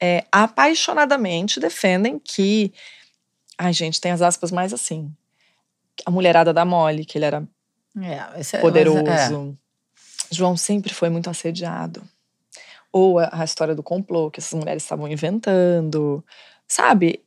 [0.00, 2.72] é, apaixonadamente defendem que.
[3.58, 5.10] Ai, gente, tem as aspas mais assim.
[6.04, 7.46] A mulherada da Mole, que ele era
[8.00, 8.98] É, esse é- poderoso.
[9.06, 9.30] é.
[10.30, 12.02] João sempre foi muito assediado.
[12.92, 16.24] Ou a, a história do complô que essas mulheres estavam inventando.
[16.66, 17.22] Sabe?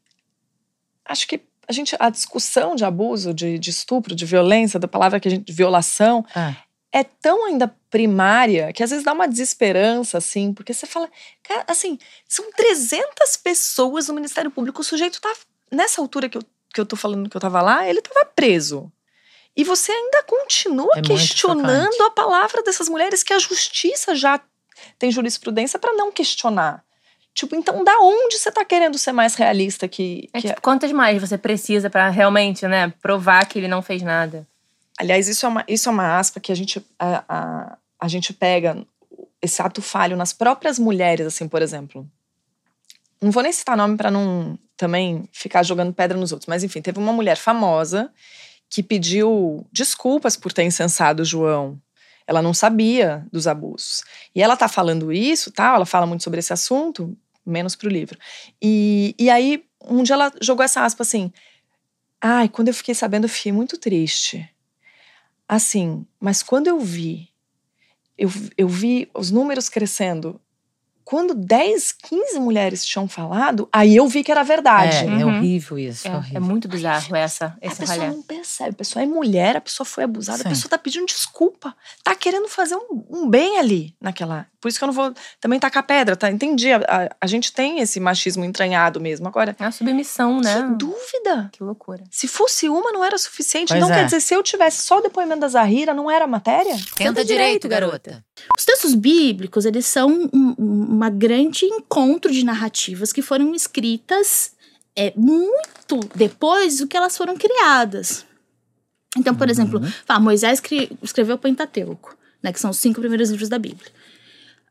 [1.06, 5.20] Acho que a gente a discussão de abuso, de, de estupro, de violência, da palavra
[5.20, 7.00] que a gente de violação É.
[7.00, 11.10] é tão ainda primária que às vezes dá uma desesperança assim, porque você fala,
[11.44, 15.34] cara, assim, são 300 pessoas no Ministério Público, o sujeito tá
[15.72, 16.42] nessa altura que eu,
[16.74, 18.92] que eu tô falando que eu tava lá, ele tava preso.
[19.58, 24.40] E você ainda continua É questionando a palavra dessas mulheres que a justiça já
[25.00, 26.84] tem jurisprudência para não questionar.
[27.34, 30.92] Tipo, então da onde você tá querendo ser mais realista que, É que tipo, quantas
[30.92, 34.48] mais você precisa pra realmente, né, provar que ele não fez nada?
[35.00, 38.34] Aliás, isso é uma, isso é uma aspa que a gente, a, a, a gente
[38.34, 38.86] pega
[39.42, 42.08] esse ato falho nas próprias mulheres, assim, por exemplo.
[43.22, 46.82] Não vou nem citar nome para não também ficar jogando pedra nos outros, mas enfim,
[46.82, 48.12] teve uma mulher famosa
[48.70, 51.80] que pediu desculpas por ter incensado João.
[52.26, 54.04] Ela não sabia dos abusos.
[54.36, 58.20] E ela tá falando isso, tal, ela fala muito sobre esse assunto, menos pro livro.
[58.62, 61.32] E, e aí, um dia ela jogou essa aspa assim:
[62.22, 64.50] Ai, quando eu fiquei sabendo, eu fiquei muito triste.
[65.48, 67.30] Assim, mas quando eu vi,
[68.18, 70.42] eu, eu vi os números crescendo.
[71.10, 74.98] Quando 10, 15 mulheres tinham falado, aí eu vi que era verdade.
[74.98, 75.38] É, é Uhum.
[75.38, 76.06] horrível isso.
[76.06, 76.42] É, É, é horrível.
[76.42, 78.10] muito bizarro essa, A esse pessoa rolê.
[78.10, 80.48] não percebe, a pessoa é mulher, a pessoa foi abusada, Sim.
[80.48, 84.48] a pessoa tá pedindo desculpa, tá querendo fazer um, um bem ali naquela.
[84.60, 86.30] Por isso que eu não vou também tacar pedra, tá?
[86.30, 86.74] Entendi.
[86.74, 89.28] A, a- a gente tem esse machismo entranhado mesmo.
[89.28, 90.56] Agora, É uma submissão, né?
[90.64, 91.50] que dúvida!
[91.54, 92.04] Que loucura.
[92.12, 93.70] Se fosse uma, não era suficiente.
[93.70, 94.00] Pois não é.
[94.00, 96.76] quer dizer, se eu tivesse só o depoimento da Zahira, não era matéria?
[96.96, 98.26] Tenta direito, garota.
[98.58, 104.52] Os textos bíblicos, eles são um, um- uma grande encontro de narrativas que foram escritas
[104.96, 108.26] é, muito depois do que elas foram criadas.
[109.16, 113.30] Então, por exemplo, ah, Moisés escre- escreveu o Pentateuco, né, que são os cinco primeiros
[113.30, 113.92] livros da Bíblia.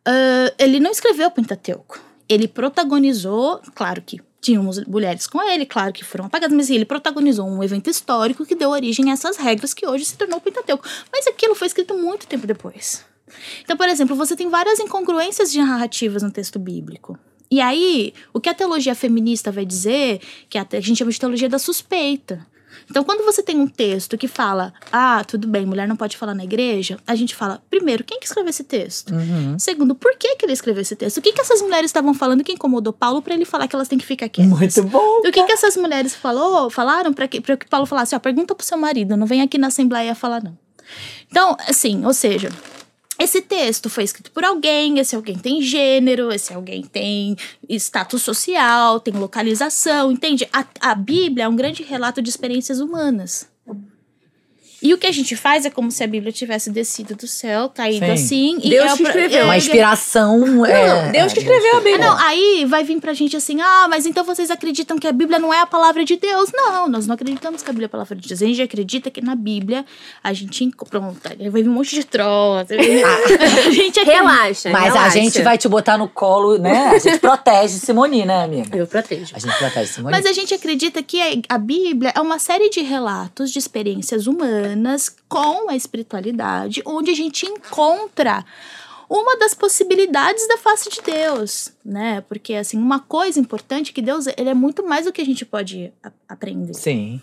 [0.04, 2.00] Ah, ele não escreveu o Pentateuco.
[2.28, 6.84] Ele protagonizou, claro que tinham mus- mulheres com ele, claro que foram apagadas, mas ele
[6.84, 10.40] protagonizou um evento histórico que deu origem a essas regras que hoje se tornou o
[10.40, 10.84] Pentateuco.
[11.12, 13.04] Mas aquilo foi escrito muito tempo depois.
[13.62, 17.18] Então, por exemplo, você tem várias incongruências de narrativas no texto bíblico.
[17.50, 21.48] E aí, o que a teologia feminista vai dizer, que a gente chama de teologia
[21.48, 22.44] da suspeita.
[22.90, 26.34] Então, quando você tem um texto que fala, ah, tudo bem, mulher não pode falar
[26.34, 29.12] na igreja, a gente fala, primeiro, quem que escreveu esse texto?
[29.12, 29.58] Uhum.
[29.58, 31.16] Segundo, por que, que ele escreveu esse texto?
[31.18, 33.88] O que, que essas mulheres estavam falando que incomodou Paulo para ele falar que elas
[33.88, 34.58] têm que ficar quietas?
[34.58, 35.18] Muito bom.
[35.18, 38.54] O que, que essas mulheres falou, falaram para que, pra que Paulo falasse, ó, pergunta
[38.54, 40.56] pro seu marido, não vem aqui na assembleia falar não.
[41.28, 42.50] Então, assim, ou seja,
[43.18, 47.36] esse texto foi escrito por alguém, esse alguém tem gênero, esse alguém tem
[47.68, 50.48] status social, tem localização, entende?
[50.52, 53.48] A, a Bíblia é um grande relato de experiências humanas.
[54.86, 57.68] E o que a gente faz é como se a Bíblia tivesse descido do céu,
[57.68, 58.12] caído Sim.
[58.12, 58.58] assim.
[58.62, 59.38] e Deus é que escreveu.
[59.40, 60.64] é- Uma inspiração.
[60.64, 61.98] é, Deus que escreveu a Ah, Bíblia.
[61.98, 65.38] não, aí vai vir pra gente assim, ah, mas então vocês acreditam que a Bíblia
[65.40, 66.50] não é a palavra de Deus?
[66.54, 68.40] Não, nós não acreditamos que a Bíblia é a palavra de Deus.
[68.40, 69.84] A gente acredita que na Bíblia
[70.22, 70.70] a gente.
[70.88, 72.66] Pronto, aí vai vir um monte de troço.
[72.72, 74.04] a gente acredita.
[74.04, 74.70] Relaxa.
[74.70, 75.06] Mas relaxa.
[75.06, 76.90] a gente vai te botar no colo, né?
[76.94, 78.76] A gente protege Simone, né, amiga?
[78.76, 79.32] Eu protejo.
[79.34, 80.12] A gente protege Simone.
[80.12, 84.75] Mas a gente acredita que a Bíblia é uma série de relatos de experiências humanas
[85.28, 88.44] com a espiritualidade, onde a gente encontra
[89.08, 92.22] uma das possibilidades da face de Deus, né?
[92.28, 95.24] Porque assim, uma coisa importante é que Deus, ele é muito mais do que a
[95.24, 96.74] gente pode a- aprender.
[96.74, 97.20] Sim.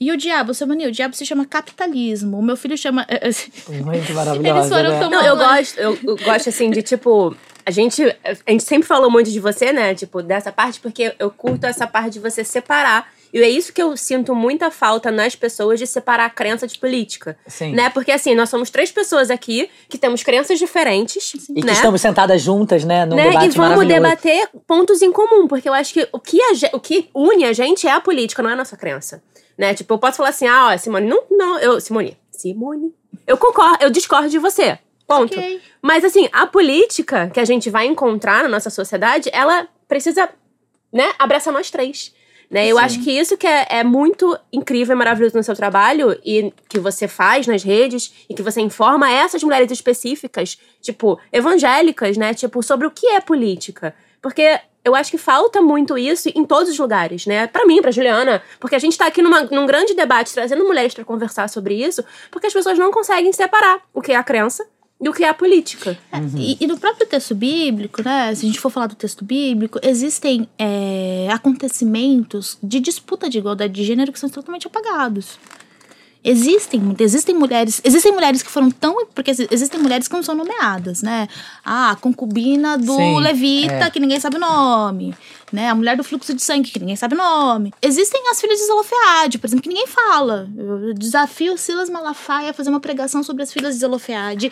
[0.00, 2.36] E o diabo, seu mania, o diabo se chama capitalismo.
[2.36, 3.06] O meu filho chama
[3.68, 4.58] Muito maravilhosa.
[4.58, 5.16] Eles foram né?
[5.16, 7.36] Não, eu gosto, eu, eu gosto assim de tipo.
[7.64, 8.02] A gente,
[8.44, 9.94] a gente sempre falou muito de você, né?
[9.94, 13.12] Tipo, dessa parte, porque eu curto essa parte de você separar.
[13.32, 16.78] E é isso que eu sinto muita falta nas pessoas de separar a crença de
[16.78, 17.36] política.
[17.46, 17.72] Sim.
[17.72, 17.88] Né?
[17.88, 21.32] Porque assim, nós somos três pessoas aqui que temos crenças diferentes.
[21.48, 21.72] E que né?
[21.72, 23.06] estamos sentadas juntas, né?
[23.06, 23.30] Num né?
[23.30, 26.80] debate E vamos debater pontos em comum, porque eu acho que o que, a o
[26.80, 29.22] que une a gente é a política, não é a nossa crença.
[29.56, 29.72] Né?
[29.72, 32.92] Tipo, eu posso falar assim, ah, ó, Simone, não, não, eu, Simone, Simone,
[33.26, 34.78] eu concordo, eu discordo de você.
[35.06, 35.38] Ponto.
[35.38, 35.60] Ok.
[35.80, 40.28] Mas assim, a política que a gente vai encontrar na nossa sociedade, ela precisa,
[40.92, 42.14] né, abraçar nós três.
[42.52, 42.66] Né?
[42.68, 46.52] Eu acho que isso que é, é muito incrível e maravilhoso no seu trabalho e
[46.68, 52.34] que você faz nas redes e que você informa essas mulheres específicas, tipo, evangélicas, né?
[52.34, 53.94] Tipo, sobre o que é política.
[54.20, 57.46] Porque eu acho que falta muito isso em todos os lugares, né?
[57.46, 60.92] Pra mim, pra Juliana, porque a gente tá aqui numa- num grande debate trazendo mulheres
[60.92, 64.66] pra conversar sobre isso, porque as pessoas não conseguem separar o que é a crença
[65.02, 65.98] e o que é a política.
[66.36, 68.32] E, e no próprio texto bíblico, né?
[68.34, 73.72] Se a gente for falar do texto bíblico, existem é, acontecimentos de disputa de igualdade
[73.72, 75.38] de gênero que são totalmente apagados.
[76.24, 80.36] Existem, existem mulheres, existem mulheres que foram tão, porque exi- existem mulheres que não são
[80.36, 81.26] nomeadas, né?
[81.64, 83.90] Ah, a concubina do Sim, levita é.
[83.90, 85.12] que ninguém sabe o nome,
[85.52, 85.68] né?
[85.68, 87.72] A mulher do fluxo de sangue que ninguém sabe o nome.
[87.82, 90.48] Existem as filhas de Zelofeade, por exemplo, que ninguém fala.
[90.56, 94.50] Eu desafio Silas Malafaia a fazer uma pregação sobre as filhas de Zelofeade.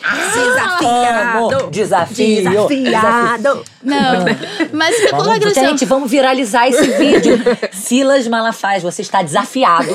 [0.83, 2.43] Amo, desafio.
[2.69, 3.65] Desafiado!
[3.83, 4.25] Não,
[4.73, 5.65] mas Vamos, pela agressão.
[5.65, 7.39] gente, vamos viralizar esse vídeo.
[7.73, 9.91] Silas Malafaia, você está desafiado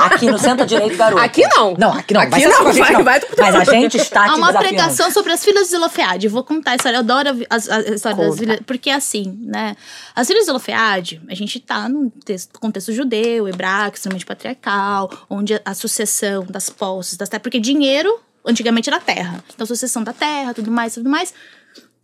[0.00, 1.20] aqui no Centro Direito Garoto.
[1.22, 1.74] Aqui não.
[1.78, 2.20] Não, aqui não.
[2.22, 3.04] Aqui vai não, a vai- não.
[3.04, 4.68] vai Mas a gente está Há uma desafiando.
[4.68, 6.28] pregação sobre as filhas de Zelofeade.
[6.28, 6.96] Vou contar a história.
[6.96, 8.36] Eu adoro a, as- a história das Conta.
[8.38, 8.60] filhas.
[8.66, 9.76] Porque assim, né?
[10.14, 15.60] As filhas de Zelofeade, a gente tá num texto- contexto judeu, hebraico, extremamente patriarcal, onde
[15.64, 17.42] a, sucessão das posses, das terras.
[17.42, 19.44] Porque dinheiro, antigamente, era terra.
[19.52, 21.34] Então, a sucessão da terra, tudo mais, tudo mais,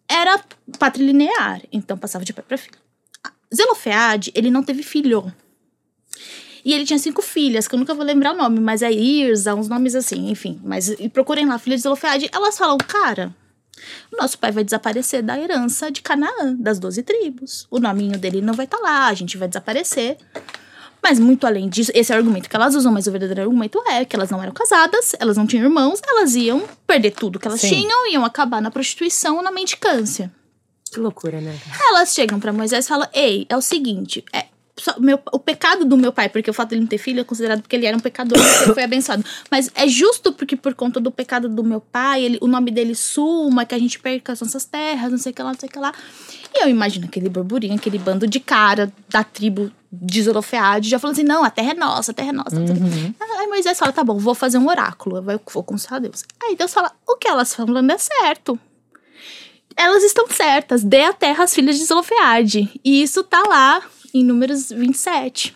[0.08, 0.38] era
[0.78, 1.62] patrilinear.
[1.72, 2.76] Então, passava de pai para filho.
[3.54, 5.32] Zelofeade, ele não teve filho.
[6.64, 9.54] E ele tinha cinco filhas, que eu nunca vou lembrar o nome, mas é Irza,
[9.54, 10.60] uns nomes assim, enfim.
[10.62, 12.28] Mas e procurem lá, filhas de Zelofeade.
[12.32, 13.34] Elas falam, cara,
[14.18, 17.66] nosso pai vai desaparecer da herança de Canaã, das doze tribos.
[17.70, 20.16] O nominho dele não vai estar lá, a gente vai desaparecer.
[21.02, 23.82] Mas muito além disso, esse é o argumento que elas usam, mas o verdadeiro argumento
[23.88, 27.48] é que elas não eram casadas, elas não tinham irmãos, elas iam perder tudo que
[27.48, 27.70] elas Sim.
[27.70, 30.32] tinham, iam acabar na prostituição ou na mendicância.
[30.92, 31.58] Que loucura, né?
[31.88, 34.46] Elas chegam pra Moisés e falam: Ei, é o seguinte, é,
[34.82, 37.20] só- meu, o pecado do meu pai, porque o fato de ele não ter filho
[37.20, 39.24] é considerado porque ele era um pecador, ele foi abençoado.
[39.48, 42.94] Mas é justo porque por conta do pecado do meu pai, ele, o nome dele
[42.96, 45.68] suma, que a gente perca as nossas terras, não sei o que lá, não sei
[45.68, 45.92] o que lá.
[46.52, 51.14] E eu imagino aquele burburinho, aquele bando de cara da tribo de Zorofeade, já falando
[51.16, 52.56] assim: não, a terra é nossa, a terra é nossa.
[53.38, 56.24] Aí Moisés fala: tá bom, vou fazer um oráculo, eu vou consultar Deus.
[56.42, 58.58] Aí Deus fala: o que elas falam falando é certo
[59.74, 60.84] elas estão certas.
[60.84, 62.68] Dê a terra às filhas de Zelofeade.
[62.84, 63.82] E isso tá lá
[64.14, 65.54] em Números 27.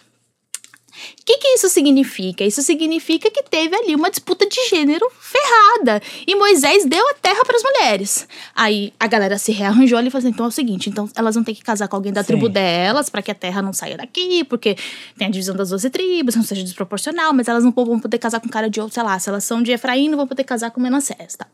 [1.20, 2.44] O que, que isso significa?
[2.44, 6.00] Isso significa que teve ali uma disputa de gênero ferrada.
[6.26, 8.28] E Moisés deu a terra para as mulheres.
[8.54, 11.34] Aí a galera se rearranjou ali e falou assim: então é o seguinte: então elas
[11.34, 12.28] vão ter que casar com alguém da Sim.
[12.28, 14.76] tribo delas para que a terra não saia daqui, porque
[15.18, 18.40] tem a divisão das 12 tribos, não seja desproporcional, mas elas não vão poder casar
[18.40, 20.70] com cara de outro, sei lá, se elas são de Efraim, não vão poder casar
[20.70, 21.46] com Manassés, tá?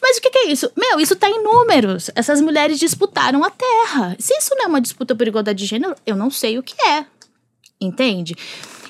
[0.00, 0.70] Mas o que, que é isso?
[0.76, 2.10] Meu, isso tá em números.
[2.14, 4.14] Essas mulheres disputaram a terra.
[4.18, 6.74] Se isso não é uma disputa por igualdade de gênero, eu não sei o que
[6.86, 7.06] é.
[7.84, 8.34] Entende?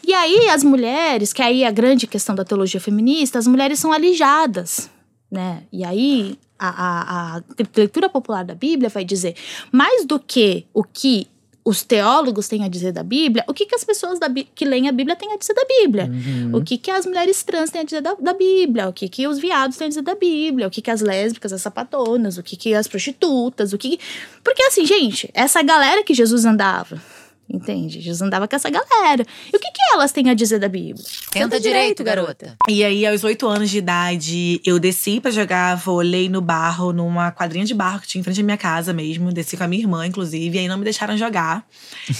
[0.07, 3.79] E aí, as mulheres, que aí é a grande questão da teologia feminista, as mulheres
[3.79, 4.91] são alijadas,
[5.31, 5.63] né?
[5.73, 7.43] E aí, a, a, a
[7.75, 9.35] leitura popular da Bíblia vai dizer,
[9.73, 11.27] mais do que o que
[11.65, 14.87] os teólogos têm a dizer da Bíblia, o que, que as pessoas da que leem
[14.87, 16.11] a Bíblia têm a dizer da Bíblia?
[16.53, 18.87] O que, que as mulheres trans têm a dizer da, da Bíblia?
[18.87, 20.67] O que, que os viados têm a dizer da Bíblia?
[20.67, 22.37] O que, que as lésbicas, as sapatonas?
[22.37, 23.73] O que, que as prostitutas?
[23.73, 23.99] O que.
[24.43, 27.01] Porque assim, gente, essa galera que Jesus andava.
[27.49, 28.01] Entende?
[28.01, 29.25] Jesus andava com essa galera.
[29.53, 31.05] E o que, que elas têm a dizer da Bíblia?
[31.31, 32.57] Tenta direito, garota.
[32.69, 37.31] E aí, aos oito anos de idade, eu desci pra jogar vôlei no barro, numa
[37.31, 39.31] quadrinha de barro que tinha em frente à minha casa mesmo.
[39.33, 41.67] Desci com a minha irmã, inclusive, e aí não me deixaram jogar.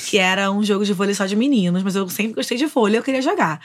[0.09, 2.99] que era um jogo de vôlei só de meninos, mas eu sempre gostei de vôlei,
[2.99, 3.61] eu queria jogar.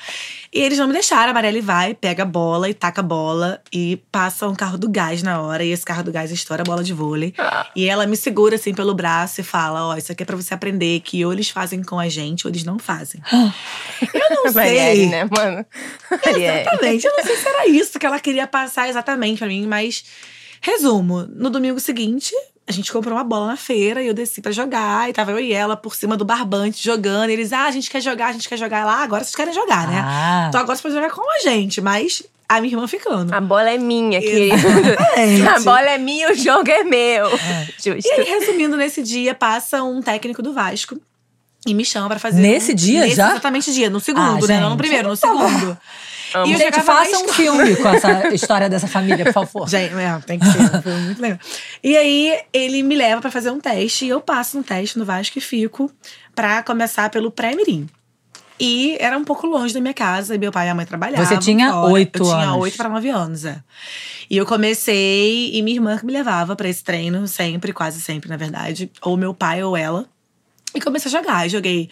[0.52, 3.62] E eles não me deixaram, a Marielle vai, pega a bola e taca a bola
[3.72, 5.64] e passa um carro do gás na hora.
[5.64, 7.34] E esse carro do gás estoura a bola de vôlei.
[7.76, 10.54] E ela me segura assim pelo braço e fala: Ó, isso aqui é pra você
[10.54, 13.22] aprender que ou eles fazem com a gente ou eles não fazem.
[13.32, 14.54] eu não sei.
[14.54, 15.66] Marielle, né, mano?
[16.26, 16.62] Marielle.
[16.62, 17.06] Exatamente.
[17.06, 20.04] Eu não sei se era isso que ela queria passar exatamente pra mim, mas.
[20.62, 22.34] Resumo: no domingo seguinte,
[22.70, 25.10] a gente comprou uma bola na feira e eu desci pra jogar.
[25.10, 27.32] E tava eu e ela por cima do barbante jogando.
[27.32, 29.02] E eles, ah, a gente quer jogar, a gente quer jogar lá.
[29.02, 30.00] Agora vocês querem jogar, né?
[30.06, 30.46] Ah.
[30.50, 33.34] Então agora você pode jogar com a gente, mas a minha irmã ficando.
[33.34, 34.56] A bola é minha, querido.
[34.56, 35.48] Exatamente.
[35.50, 37.28] A bola é minha, o jogo é meu.
[37.84, 38.08] Justo.
[38.08, 40.96] E aí, resumindo, nesse dia passa um técnico do Vasco
[41.66, 42.40] e me chama pra fazer.
[42.40, 43.32] Nesse um- dia nesse já?
[43.32, 44.60] Exatamente dia, no segundo, Ah, né?
[44.60, 45.76] Não no primeiro, no segundo.
[46.34, 46.46] Amo.
[46.48, 49.68] E eu Gente, faça um filme com essa história dessa família, por favor.
[49.70, 50.82] Gente, é, tem que ser.
[50.82, 51.40] Foi muito legal.
[51.84, 54.06] E aí, ele me leva pra fazer um teste.
[54.06, 55.92] E eu passo no teste no Vasco e fico
[56.36, 57.88] pra começar pelo pré-mirim.
[58.60, 60.36] E era um pouco longe da minha casa.
[60.36, 61.26] E meu pai e minha mãe trabalhavam.
[61.26, 62.62] Você tinha oito Eu tinha anos.
[62.62, 63.64] oito pra nove anos, é.
[64.30, 65.52] E eu comecei…
[65.56, 67.28] E minha irmã que me levava pra esse treino.
[67.28, 68.92] Sempre, quase sempre, na verdade.
[69.02, 70.06] Ou meu pai ou ela.
[70.76, 71.46] E comecei a jogar.
[71.46, 71.90] Eu joguei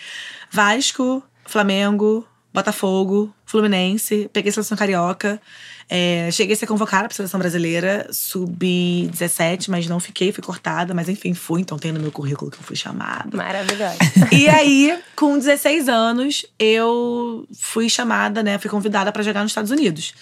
[0.52, 5.42] Vasco, Flamengo, Botafogo, Fluminense, peguei seleção carioca.
[5.90, 10.94] É, cheguei a ser convocada pra seleção brasileira, subi 17, mas não fiquei, fui cortada,
[10.94, 13.36] mas enfim, fui, então tem no meu currículo que eu fui chamada.
[13.36, 13.98] Maravilhosa.
[14.34, 18.58] E aí, com 16 anos, eu fui chamada, né?
[18.58, 20.14] Fui convidada pra jogar nos Estados Unidos.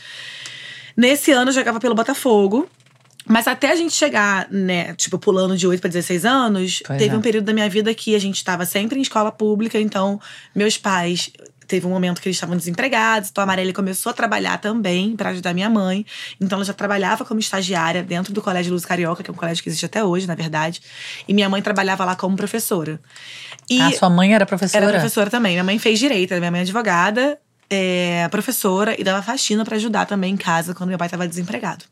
[0.95, 2.69] Nesse ano eu jogava pelo Botafogo.
[3.27, 7.15] Mas até a gente chegar, né, tipo, pulando de 8 para 16 anos, Pois teve
[7.15, 7.17] é.
[7.17, 10.21] um período da minha vida que a gente estava sempre em escola pública, então
[10.53, 11.31] meus pais
[11.67, 15.29] teve um momento que eles estavam desempregados, então a Marielle começou a trabalhar também para
[15.31, 16.05] ajudar minha mãe.
[16.39, 19.61] Então ela já trabalhava como estagiária dentro do Colégio Luz Carioca, que é um colégio
[19.63, 20.81] que existe até hoje, na verdade.
[21.27, 22.99] E minha mãe trabalhava lá como professora.
[23.69, 24.83] E Ah, sua mãe era professora?
[24.85, 25.53] era professora também.
[25.53, 30.05] Minha mãe fez direito, minha mãe é advogada, é, professora e dava faxina pra ajudar
[30.05, 31.85] também em casa quando meu pai estava desempregado.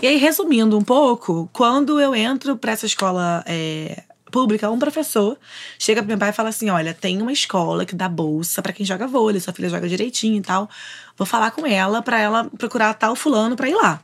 [0.00, 5.38] E aí, resumindo um pouco, quando eu entro pra essa escola é, pública, um professor
[5.78, 8.72] chega pro meu pai e fala assim: Olha, tem uma escola que dá bolsa pra
[8.72, 10.68] quem joga vôlei, sua filha joga direitinho e tal.
[11.16, 14.00] Vou falar com ela pra ela procurar tal fulano pra ir lá.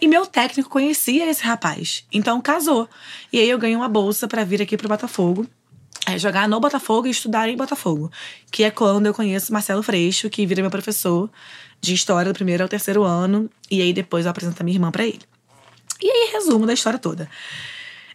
[0.00, 2.88] E meu técnico conhecia esse rapaz, então casou.
[3.32, 5.46] E aí eu ganhei uma bolsa pra vir aqui pro Botafogo
[6.06, 8.10] é jogar no Botafogo e estudar em Botafogo.
[8.50, 11.30] Que é quando eu conheço Marcelo Freixo, que vira meu professor
[11.80, 13.48] de história do primeiro ao terceiro ano.
[13.70, 15.20] E aí depois eu apresento a minha irmã pra ele.
[16.00, 17.30] E aí, resumo da história toda.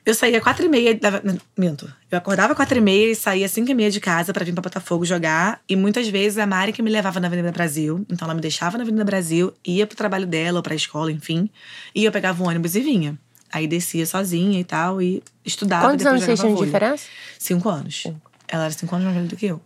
[0.08, 0.96] Eu saía quatro e meia.
[0.96, 1.22] da-
[1.58, 1.92] Minto.
[2.10, 4.62] Eu acordava quatro e meia e saía cinco e meia de casa pra vir pra
[4.62, 5.60] Botafogo jogar.
[5.68, 8.06] E muitas vezes a Mari que me levava na Avenida Brasil.
[8.10, 11.50] Então ela me deixava na Avenida Brasil, ia pro trabalho dela ou pra escola, enfim.
[11.94, 13.18] E eu pegava um ônibus e vinha.
[13.52, 15.88] Aí descia sozinha e tal, e estudava.
[15.90, 17.06] Quantos anos vocês tinham de diferença?
[17.38, 18.04] Cinco anos.
[18.48, 19.62] Ela era cinco anos mais velha do que eu.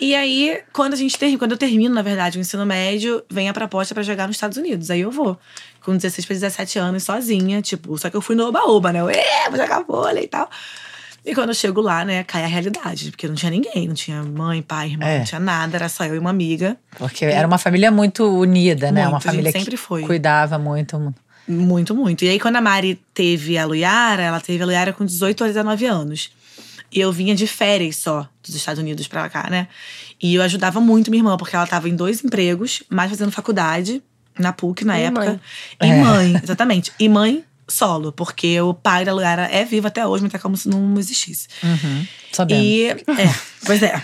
[0.00, 3.48] E aí, quando a gente termina, quando eu termino, na verdade, o ensino médio, vem
[3.48, 4.90] a proposta pra jogar nos Estados Unidos.
[4.90, 5.38] Aí eu vou.
[5.82, 9.00] Com 16 pra 17 anos, sozinha, tipo, só que eu fui no oba-oba, né?
[9.00, 10.48] Eu, é, vou jogar vôlei e tal.
[11.26, 13.10] E quando eu chego lá, né, cai a realidade.
[13.10, 15.18] Porque não tinha ninguém, não tinha mãe, pai, irmão, É.
[15.18, 16.76] não tinha nada, era só eu e uma amiga.
[16.98, 19.02] Porque era uma família muito unida, né?
[19.02, 20.02] Muito, uma família sempre que foi.
[20.02, 21.14] cuidava muito.
[21.46, 22.24] Muito, muito.
[22.24, 25.46] E aí, quando a Mari teve a Luiara, ela teve a Luiara com 18 a
[25.46, 26.30] 19 anos.
[26.94, 29.66] E eu vinha de férias só dos Estados Unidos pra cá, né?
[30.22, 34.00] E eu ajudava muito minha irmã, porque ela tava em dois empregos, mais fazendo faculdade,
[34.38, 35.24] na PUC na E época.
[35.26, 35.40] mãe.
[35.82, 36.00] E É.
[36.02, 36.92] mãe, exatamente.
[36.98, 40.56] E mãe solo, porque o pai da Luiara é vivo até hoje, mas é como
[40.56, 41.48] se não existisse.
[41.62, 42.06] Uhum.
[42.30, 42.64] Sabemos.
[42.64, 42.96] E, é,
[43.66, 44.00] pois é.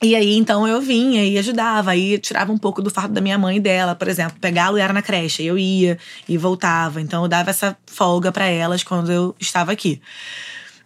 [0.00, 1.90] E aí, então, eu vinha e ajudava.
[1.90, 4.36] Aí tirava um pouco do fardo da minha mãe e dela, por exemplo.
[4.40, 7.00] Pegar a Luiara na creche, aí eu ia e voltava.
[7.00, 10.00] Então, eu dava essa folga pra elas quando eu estava aqui.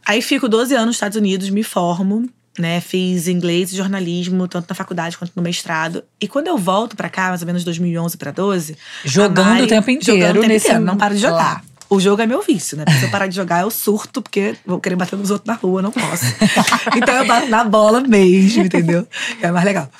[0.07, 2.81] Aí, fico 12 anos nos Estados Unidos, me formo, né?
[2.81, 6.03] Fiz inglês e jornalismo, tanto na faculdade quanto no mestrado.
[6.21, 8.77] E quando eu volto pra cá, mais ou menos 2011 pra 12…
[9.05, 11.65] a Jogando Mari- o tempo inteiro Jogando o tempo nesse- inteiro, não paro de jogar.
[11.89, 12.85] O jogo é meu vício, né?
[12.87, 15.53] Porque se eu parar de jogar, eu surto, porque vou querer bater nos outros na
[15.55, 16.25] rua, não posso.
[16.97, 19.07] então eu bato na bola mesmo, entendeu?
[19.43, 19.91] É mais legal.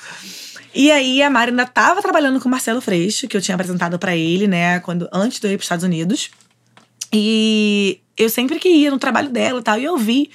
[0.73, 3.99] E aí a Mari ainda tava trabalhando com o Marcelo Freixo, que eu tinha apresentado
[3.99, 6.31] pra ele, né, quando antes de eu ir pros Estados Unidos.
[7.13, 10.31] E eu sempre que ia no trabalho dela e tal, e eu vi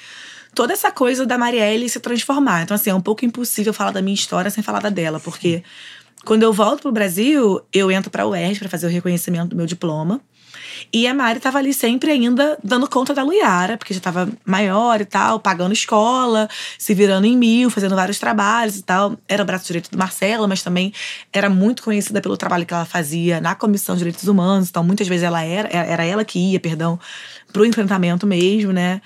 [0.55, 2.63] toda essa coisa da Marielle se transformar.
[2.63, 5.63] Então, assim, é um pouco impossível falar da minha história sem falar da dela, porque
[6.25, 9.67] Quando eu volto pro Brasil, eu entro pra UERJ pra fazer o reconhecimento do meu
[9.67, 10.21] diploma.
[10.93, 15.01] E a Mari tava ali sempre ainda dando conta da Luiara, porque já tava maior
[15.01, 19.17] e tal, pagando escola, se virando em mil, fazendo vários trabalhos e tal.
[19.29, 20.93] Era o braço direito do Marcelo, mas também
[21.33, 24.69] era muito conhecida pelo trabalho que ela fazia na Comissão de Direitos Humanos.
[24.69, 26.99] Então, muitas vezes ela era, era ela que ia, perdão,
[27.53, 29.01] pro enfrentamento mesmo, né?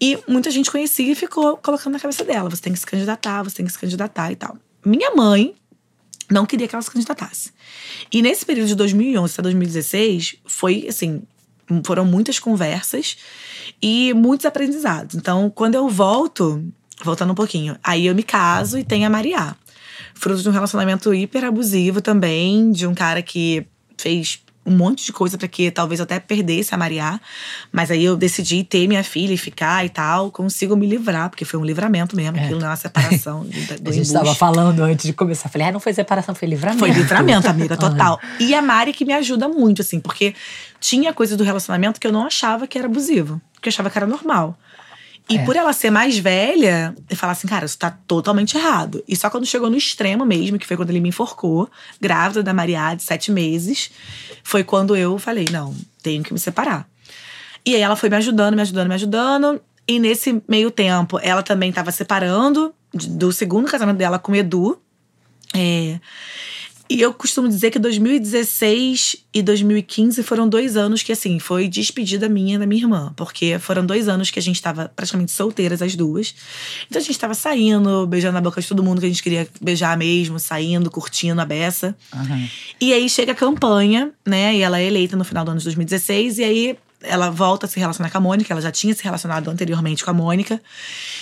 [0.00, 3.42] E muita gente conhecia e ficou colocando na cabeça dela: você tem que se candidatar,
[3.42, 4.56] você tem que se candidatar e tal.
[4.84, 5.54] Minha mãe
[6.30, 7.52] não queria que ela se candidatasse.
[8.12, 11.22] E nesse período de 2011 até 2016, foi assim,
[11.84, 13.16] foram muitas conversas
[13.82, 15.14] e muitos aprendizados.
[15.14, 16.64] Então, quando eu volto,
[17.02, 19.56] voltando um pouquinho, aí eu me caso e tenho a Mariá.
[20.14, 23.66] Fruto de um relacionamento hiper abusivo também, de um cara que
[23.96, 27.20] fez um monte de coisa para que talvez eu até perdesse a Mariá.
[27.72, 30.30] Mas aí eu decidi ter minha filha e ficar e tal.
[30.30, 32.36] Consigo me livrar, porque foi um livramento mesmo.
[32.36, 32.44] É.
[32.44, 35.48] Aquilo não é uma separação do, do A gente estava falando antes de começar.
[35.48, 36.80] Falei, ah, não foi separação, foi livramento.
[36.80, 38.20] Foi livramento, amiga, total.
[38.38, 40.34] E a Mari que me ajuda muito, assim, porque
[40.80, 43.98] tinha coisa do relacionamento que eu não achava que era abusivo, que eu achava que
[43.98, 44.56] era normal.
[45.28, 45.44] E É.
[45.44, 49.04] por ela ser mais velha, eu falava assim, cara, isso tá totalmente errado.
[49.06, 51.70] E só quando chegou no extremo mesmo, que foi quando ele me enforcou,
[52.00, 53.90] grávida da Maria de sete meses,
[54.42, 56.88] foi quando eu falei, não, tenho que me separar.
[57.64, 59.60] E aí ela foi me ajudando, me ajudando, me ajudando.
[59.86, 64.80] E nesse meio tempo, ela também tava separando do segundo casamento dela com o Edu.
[65.54, 65.98] É,
[66.90, 72.28] e eu costumo dizer que 2016 e 2015 foram dois anos que, assim, foi despedida
[72.30, 73.12] minha e da minha irmã.
[73.14, 76.34] Porque foram dois anos que a gente tava praticamente solteiras, as duas.
[76.88, 79.46] Então a gente tava saindo, beijando na boca de todo mundo que a gente queria
[79.60, 81.94] beijar mesmo, saindo, curtindo a beça.
[82.14, 82.48] Uhum.
[82.80, 84.56] E aí chega a campanha, né?
[84.56, 86.38] E ela é eleita no final do ano de 2016.
[86.38, 88.50] E aí ela volta a se relacionar com a Mônica.
[88.50, 90.58] Ela já tinha se relacionado anteriormente com a Mônica.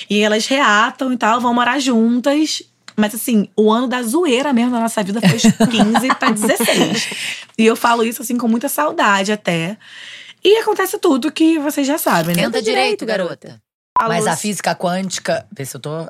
[0.08, 2.62] E elas reatam e tal, vão morar juntas.
[2.96, 7.08] Mas assim, o ano da zoeira mesmo da nossa vida foi de 15 pra 16.
[7.58, 9.76] E eu falo isso assim com muita saudade até.
[10.42, 12.42] E acontece tudo que vocês já sabem, né?
[12.42, 13.60] Tenta direito, garota.
[14.00, 16.08] Mas a física quântica, vê se eu tô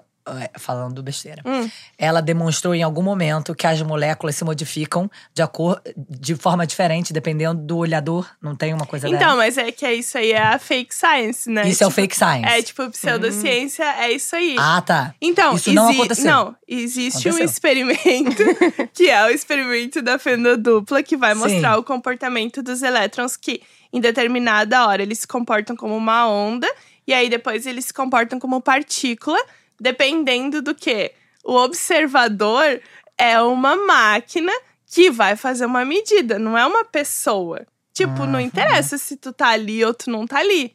[0.58, 1.42] falando besteira.
[1.44, 1.68] Hum.
[1.98, 7.12] Ela demonstrou em algum momento que as moléculas se modificam de, acor de forma diferente,
[7.12, 8.28] dependendo do olhador.
[8.42, 9.36] Não tem uma coisa Então, dessa?
[9.36, 11.68] mas é que é isso aí é a fake science, né?
[11.68, 12.46] Isso é o Tipo, fake science.
[12.48, 14.56] É tipo pseudociência, é isso aí.
[14.58, 15.14] Ah, tá.
[15.20, 16.24] Então, Isso não aconteceu.
[16.26, 17.44] Não, existe um Aconteceu.
[17.44, 18.42] experimento,
[18.92, 21.40] que é o experimento da fenda dupla, que vai Sim.
[21.40, 23.62] mostrar o comportamento dos elétrons que,
[23.92, 26.68] em determinada hora, eles se comportam como uma onda,
[27.06, 29.38] e aí depois eles se comportam como partícula,
[29.80, 31.12] dependendo do que?
[31.44, 32.80] O observador
[33.18, 34.52] é uma máquina
[34.86, 37.66] que vai fazer uma medida, não é uma pessoa.
[37.92, 38.40] Tipo, não Uhum.
[38.40, 40.74] interessa se tu tá ali ou tu não tá ali.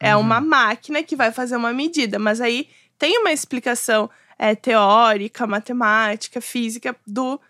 [0.00, 0.22] É Uhum.
[0.22, 2.68] uma máquina que vai fazer uma medida, mas aí
[2.98, 4.08] tem uma explicação
[4.38, 7.40] é, teórica, matemática, física do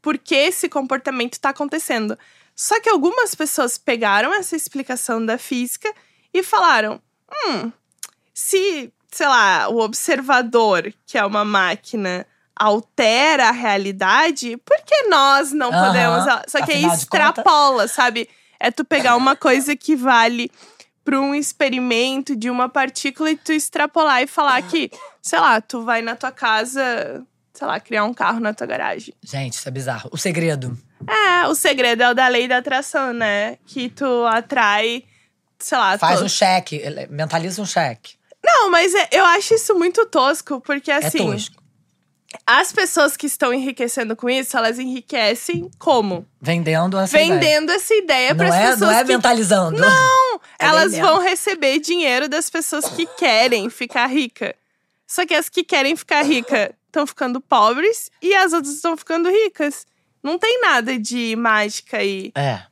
[0.00, 2.18] porquê esse comportamento está acontecendo.
[2.56, 5.92] Só que algumas pessoas pegaram essa explicação da física
[6.32, 7.00] e falaram:
[7.46, 7.70] hum,
[8.32, 15.52] se, sei lá, o observador, que é uma máquina, altera a realidade, por que nós
[15.52, 16.24] não podemos?
[16.48, 18.28] Só que aí afinal extrapola, sabe?
[18.58, 20.50] É tu pegar uma coisa que vale
[21.02, 24.90] para um experimento de uma partícula e tu extrapolar e falar que,
[25.22, 29.14] sei lá, tu vai na tua casa, sei lá, criar um carro na tua garagem.
[29.24, 30.10] Gente, isso é bizarro.
[30.12, 30.76] O segredo.
[31.08, 33.56] É, o segredo é o da lei da atração, né?
[33.66, 35.04] Que tu atrai,
[35.58, 38.19] sei lá, Faz tu- um cheque, mentaliza um cheque.
[38.44, 41.56] Não, mas é- eu acho isso muito tosco, porque assim, é tosco.
[42.46, 46.26] as pessoas que estão enriquecendo com isso, elas enriquecem como?
[46.40, 47.34] Vendendo essa ideia.
[47.40, 49.80] Vendendo essa ideia para as é, pessoas não é que mentalizando.
[49.80, 51.06] Não, É elas vendendo.
[51.06, 54.54] vão receber dinheiro das pessoas que querem ficar rica.
[55.06, 59.28] Só que as que querem ficar rica estão ficando pobres e as outras estão ficando
[59.28, 59.84] ricas.
[60.22, 62.30] Não tem nada de mágica aí.
[62.34, 62.62] É.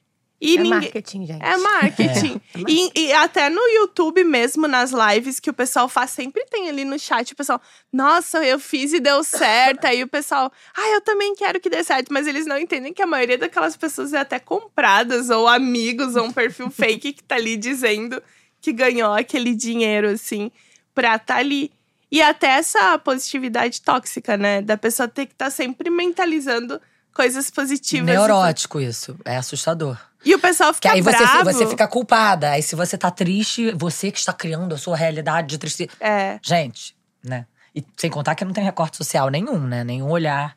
[0.40, 0.70] E é ninguém.
[0.70, 1.44] marketing, gente.
[1.44, 2.40] É marketing.
[2.68, 6.84] E, e até no YouTube mesmo, nas lives que o pessoal faz, sempre tem ali
[6.84, 7.60] no chat o pessoal,
[7.92, 9.84] nossa, eu fiz e deu certo.
[9.86, 12.12] Aí o pessoal, ah, eu também quero que dê certo.
[12.12, 16.26] Mas eles não entendem que a maioria daquelas pessoas é até compradas, ou amigos, ou
[16.26, 18.22] um perfil fake que tá ali dizendo
[18.60, 20.52] que ganhou aquele dinheiro, assim,
[20.94, 21.72] pra tá ali.
[22.10, 24.62] E até essa positividade tóxica, né?
[24.62, 26.80] Da pessoa ter que estar sempre mentalizando
[27.14, 28.06] coisas positivas.
[28.06, 29.16] Neurótico isso.
[29.24, 29.98] É assustador.
[30.24, 31.44] E o pessoal Que fica aí você, bravo.
[31.44, 32.50] você fica culpada.
[32.50, 35.90] Aí se você tá triste, você que está criando a sua realidade de tristeza.
[36.00, 36.38] É.
[36.42, 37.46] Gente, né?
[37.74, 39.84] E sem contar que não tem recorte social nenhum, né?
[39.84, 40.56] Nenhum olhar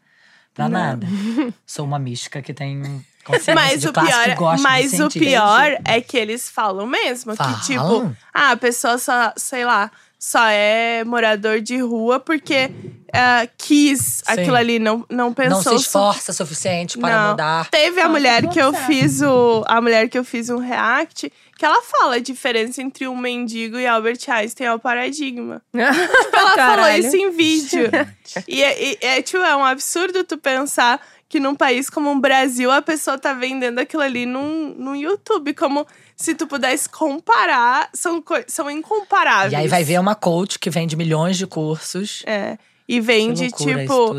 [0.53, 1.05] pra nada.
[1.65, 3.05] Sou uma mística que tem
[3.53, 7.35] Mas o pior, que mas o pior é que eles falam mesmo.
[7.35, 7.53] Falam?
[7.59, 9.91] Que, tipo, ah, a pessoa só, sei lá,
[10.23, 12.69] só é morador de rua porque
[13.11, 15.73] ah, quis aquilo ali, não, não pensou.
[15.73, 17.29] Não se esforça o suficiente para Não.
[17.31, 17.67] mudar.
[17.71, 19.63] Teve a mulher que eu fiz o.
[19.65, 23.79] A mulher que eu fiz um react, que ela fala a diferença entre um mendigo
[23.79, 25.59] e Albert Einstein é o paradigma.
[25.73, 27.03] Tipo, ela falou Caralho.
[27.03, 27.89] isso em vídeo.
[28.47, 31.01] e é, e- é, tipo, é um absurdo tu pensar
[31.31, 35.53] que num país como o Brasil a pessoa tá vendendo aquilo ali num, num YouTube.
[35.53, 39.53] Como se tu pudesse comparar, são, são incomparáveis.
[39.53, 42.21] E aí vai ver uma coach que vende milhões de cursos.
[42.27, 42.57] É.
[42.85, 44.13] E vende, tipo.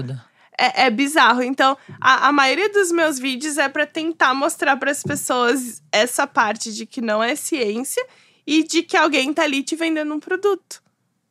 [0.58, 1.42] É, é bizarro.
[1.42, 6.72] Então, a, a maioria dos meus vídeos é pra tentar mostrar pras pessoas essa parte
[6.72, 8.04] de que não é ciência
[8.46, 10.82] e de que alguém tá ali te vendendo um produto.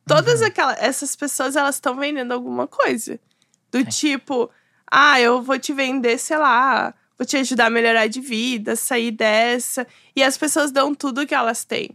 [0.06, 0.46] Todas Uhum.
[0.46, 3.18] aquelas essas pessoas, elas estão vendendo alguma coisa.
[3.70, 4.50] Do tipo,
[4.94, 9.10] ah, eu vou te vender, sei lá, vou te ajudar a melhorar de vida, sair
[9.10, 9.86] dessa.
[10.14, 11.90] E as pessoas dão tudo que elas têm.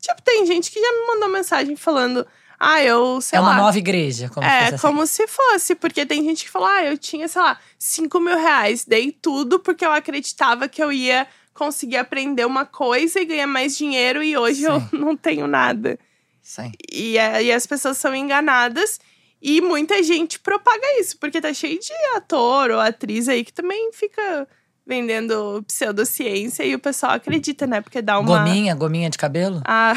[0.00, 2.24] Tipo, tem gente que já me mandou mensagem falando,
[2.60, 3.48] ah, eu, sei é lá.
[3.50, 4.86] uma nova igreja, como se É, fosse assim.
[4.86, 8.36] como se fosse, porque tem gente que fala, ah, eu tinha, sei lá, 5 mil
[8.38, 13.48] reais, dei tudo porque eu acreditava que eu ia conseguir aprender uma coisa e ganhar
[13.48, 14.88] mais dinheiro e hoje eu Sim.
[14.96, 15.98] não tenho nada.
[16.40, 16.70] Sim.
[16.92, 19.00] E, é- e as pessoas são enganadas
[19.40, 23.92] e muita gente propaga isso, porque tá cheio de ator ou atriz aí que também
[23.92, 24.46] fica
[24.86, 27.80] vendendo pseudociência e o pessoal acredita, né?
[27.80, 28.38] Porque dá uma.
[28.38, 29.60] Gominha, gominha de cabelo?
[29.64, 29.94] Ah,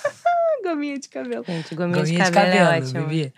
[0.62, 1.44] gominha de cabelo.
[1.46, 3.06] Gente, gominha, Gominha de cabelo, é ótimo.
[3.06, 3.34] Bibi.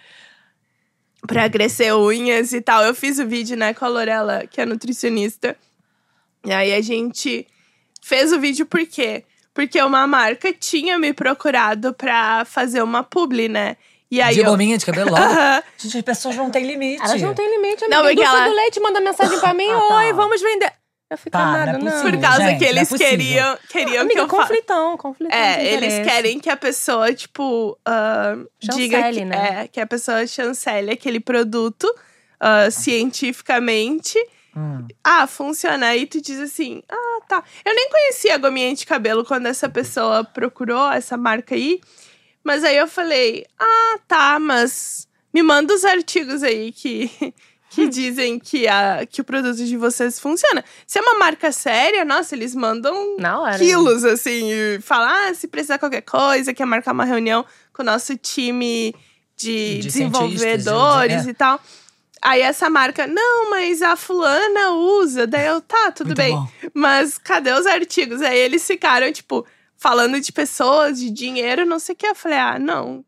[1.26, 2.84] pra crescer unhas e tal.
[2.84, 5.56] Eu fiz o vídeo, né, com a Lorela, que é nutricionista.
[6.44, 7.46] E aí a gente
[8.02, 9.24] fez o vídeo por quê?
[9.54, 13.76] Porque uma marca tinha me procurado pra fazer uma publi, né?
[14.12, 14.44] E aí de eu...
[14.46, 15.22] gominha de cabelo logo?
[15.22, 15.62] Aham.
[15.78, 17.02] Gente, as pessoas não têm limite.
[17.02, 17.96] Elas não têm limite, amiga.
[17.96, 19.96] Não, porque Indústria ela- do leite manda mensagem pra mim, Ah, tá.
[19.96, 20.72] oi, vamos vender.
[21.10, 21.90] Eu fico Tá, nada, não é não.
[21.90, 22.12] possível.
[22.12, 23.10] Por causa gente, que não é eles possível.
[23.10, 25.38] queriam, queriam que Amiga, eu fa- conflitão, conflitão.
[25.38, 29.60] de É, eles querem que a pessoa, tipo, ah, diga Chancele, que, né?
[29.64, 31.86] é, que a pessoa chancele aquele produto
[32.40, 34.18] ah, cientificamente.
[34.56, 34.86] Hum.
[35.02, 35.86] Ah, funciona.
[35.88, 37.42] Aí tu diz assim: ah, tá.
[37.64, 41.80] Eu nem conhecia a gominha de cabelo quando essa pessoa procurou essa marca aí.
[42.44, 47.10] Mas aí eu falei: ah, tá, mas me manda os artigos aí que,
[47.70, 50.64] que dizem que, a, que o produto de vocês funciona.
[50.86, 53.58] Se é uma marca séria, nossa, eles mandam hora.
[53.58, 57.86] quilos, assim, e falar, ah, se precisar qualquer coisa, quer marcar uma reunião com o
[57.86, 58.94] nosso time
[59.36, 61.30] de, De desenvolvedores de- é.
[61.30, 61.60] e tal.
[62.24, 65.26] Aí essa marca, não, mas a fulana usa.
[65.26, 66.36] Daí eu, tá, tudo Muito bem.
[66.36, 66.46] bom.
[66.72, 68.22] Mas cadê os artigos?
[68.22, 69.44] Aí eles ficaram, tipo,
[69.82, 72.06] falando de pessoas, de dinheiro, não sei o que.
[72.06, 73.04] Eu falei, ah, não.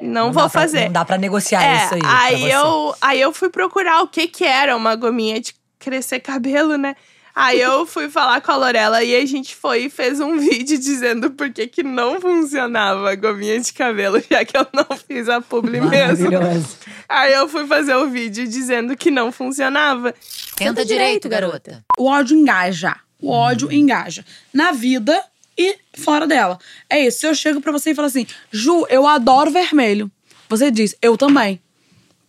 [0.00, 0.84] Não, vou dá pra- fazer.
[0.86, 2.00] não dá pra negociar É, isso aí.
[2.04, 6.78] aí eu, aí eu fui procurar o que que era uma gominha de crescer cabelo,
[6.78, 6.96] né?
[7.34, 10.78] Aí eu fui falar com a Lorela e a gente foi e fez um vídeo
[10.78, 15.28] dizendo por que que não funcionava a gominha de cabelo, já que eu não fiz
[15.28, 16.30] a publi mesmo.
[16.30, 16.78] Maravilhoso.
[17.06, 20.14] Aí eu fui fazer o vídeo dizendo que não funcionava.
[20.56, 21.84] Tenta direito, garota.
[21.98, 22.96] O ódio engaja.
[23.20, 24.24] O ódio engaja.
[24.54, 25.22] Na vida
[25.60, 26.58] e fora dela.
[26.88, 27.20] É isso.
[27.20, 30.10] Se eu chego pra você e falo assim, Ju, eu adoro vermelho.
[30.48, 31.60] Você diz, eu também.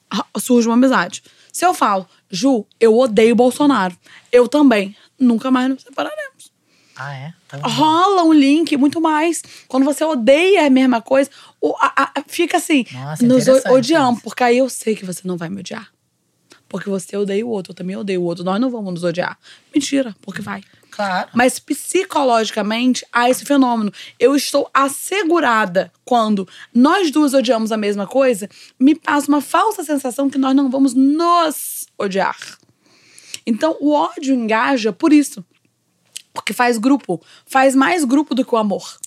[0.09, 1.23] Ah, Surge uma amizade.
[1.51, 3.95] Se eu falo, Ju, eu odeio Bolsonaro.
[4.32, 4.95] Eu também.
[5.19, 6.51] Nunca mais nos separaremos.
[6.95, 7.34] Ah, é?
[7.47, 9.41] Tá Rola um link muito mais.
[9.67, 11.29] Quando você odeia a mesma coisa,
[11.59, 14.15] o- a- a- fica assim, Nossa, nos odiamos.
[14.15, 14.23] isso.
[14.23, 15.89] Porque aí eu sei que você não vai me odiar.
[16.69, 18.43] Porque você odeia o outro, eu também odeio o outro.
[18.43, 19.38] Nós não vamos nos odiar.
[19.73, 20.61] Mentira, porque vai.
[20.92, 21.30] Claro.
[21.34, 23.92] Mas psicologicamente há esse fenômeno.
[24.20, 30.30] Eu estou assegurada quando nós duas odiamos a mesma coisa, me passa uma falsa sensação
[30.30, 32.38] que nós não vamos nos odiar.
[33.48, 35.44] Então o ódio engaja por isso.
[36.34, 37.22] Porque faz grupo.
[37.46, 38.98] Faz mais grupo do que o amor.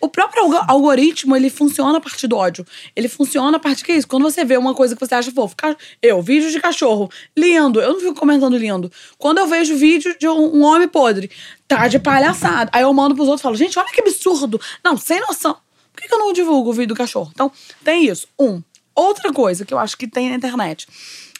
[0.00, 2.66] O próprio algo- algoritmo, ele funciona a partir do ódio.
[2.94, 4.06] Ele funciona a partir que é isso.
[4.08, 5.54] Quando você vê uma coisa que você acha fofo.
[6.02, 7.10] Eu, vídeo de cachorro.
[7.36, 7.80] Lindo.
[7.80, 8.90] Eu não fico comentando lindo.
[9.18, 11.30] Quando eu vejo vídeo de um, um homem podre.
[11.66, 12.70] Tá de palhaçada.
[12.72, 14.60] Aí eu mando pros outros e falo, gente, olha que absurdo.
[14.84, 15.56] Não, sem noção.
[15.92, 17.30] Por que, que eu não divulgo o vídeo do cachorro?
[17.32, 17.50] Então,
[17.82, 18.28] tem isso.
[18.38, 18.62] Um.
[18.94, 20.86] Outra coisa que eu acho que tem na internet.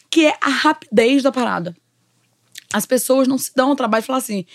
[0.09, 1.75] Que é a rapidez da parada.
[2.73, 4.45] As pessoas não se dão ao trabalho de falar assim: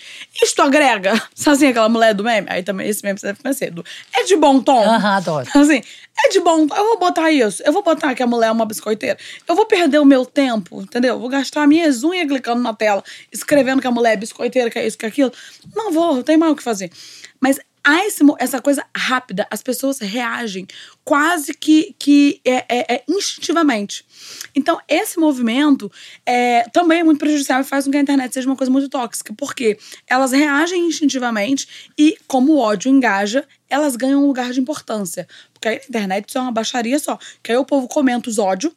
[0.41, 1.13] isto agrega.
[1.33, 2.47] Sabe assim, aquela mulher do meme?
[2.49, 3.71] Aí também esse meme você deve conhecer.
[3.71, 3.83] do,
[4.15, 4.83] É de bom tom.
[4.83, 5.49] Aham, adoro.
[5.55, 5.81] Assim,
[6.23, 6.75] é de bom tom.
[6.75, 7.63] Eu vou botar isso.
[7.65, 9.17] Eu vou botar que a mulher é uma biscoiteira.
[9.47, 11.19] Eu vou perder o meu tempo, entendeu?
[11.19, 14.85] Vou gastar minhas unhas clicando na tela, escrevendo que a mulher é biscoiteira, que é
[14.85, 15.31] isso, que é aquilo.
[15.75, 16.91] Não vou, não tem mais o que fazer.
[17.41, 20.65] Mas há esse essa coisa rápida, as pessoas reagem
[21.03, 24.05] quase que, que é, é- é instintivamente.
[24.55, 25.91] Então, esse movimento
[26.25, 28.89] é, também é muito prejudicial e faz com que a internet seja uma coisa muito
[28.89, 29.77] tóxica, porque
[30.07, 31.67] elas reagem instintivamente
[31.97, 35.27] e, como o ódio engaja, elas ganham um lugar de importância.
[35.53, 37.17] Porque aí internet isso é uma baixaria só.
[37.41, 38.73] Que aí o povo comenta os ódios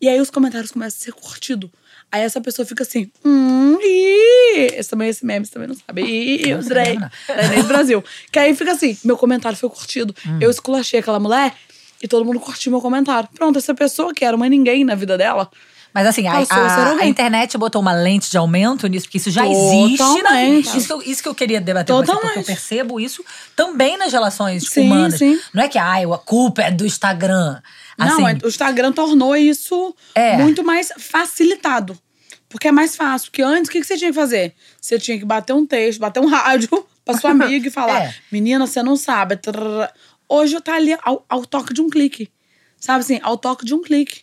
[0.00, 1.70] e aí os comentários começam a ser curtidos.
[2.12, 6.02] Aí essa pessoa fica assim, hum, ih, esse também, esse meme, você também não sabe.
[6.02, 6.98] Ih, o Drake,
[7.28, 8.04] Drake do Brasil.
[8.32, 10.14] Que aí fica assim, meu comentário foi curtido.
[10.40, 11.54] Eu esculachei aquela mulher
[12.02, 13.28] e todo mundo curtiu meu comentário.
[13.34, 15.48] Pronto, essa pessoa que era uma ninguém na vida dela.
[15.92, 19.44] Mas assim, a, a a- internet botou uma lente de aumento nisso, porque isso já
[19.44, 19.98] existe.
[19.98, 20.76] Na, Totalmente.
[20.78, 22.46] isso, que eu, isso que eu queria debater com você, porque eu Totalmente.
[22.46, 23.24] percebo isso
[23.56, 25.18] também nas relações Sim, humanas.
[25.18, 25.36] sim.
[25.52, 27.60] Não é que ai, a culpa é do Instagram.
[28.00, 30.36] Assim, Não, é- o Instagram tornou isso É.
[30.38, 31.98] muito mais facilitado.
[32.48, 33.30] Porque é mais fácil.
[33.30, 34.54] Porque antes, o que você tinha que fazer?
[34.80, 38.14] Você tinha que bater um texto, bater um rádio pra sua amiga e falar: É.
[38.32, 39.36] Menina, você não sabe.
[39.36, 39.88] trrr."
[40.28, 42.28] Hoje tá ali ao, ao toque de um clique.
[42.78, 43.20] Sabe assim?
[43.22, 44.22] Ao toque de um clique.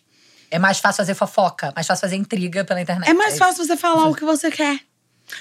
[0.50, 3.08] é mais fácil fazer fofoca, mais fácil fazer intriga pela internet.
[3.08, 3.38] É mais isso.
[3.38, 4.80] fácil você falar o que você quer.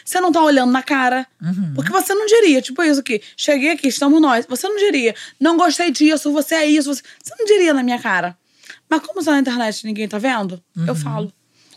[0.03, 1.27] Você não tá olhando na cara.
[1.41, 1.73] Uhum.
[1.75, 3.21] Porque você não diria, tipo isso aqui.
[3.35, 4.45] Cheguei aqui, estamos nós.
[4.47, 6.93] Você não diria, não gostei disso, você é isso.
[6.93, 8.37] Você, você não diria na minha cara.
[8.89, 11.31] Mas como está na internet ninguém tá vendo, eu falo.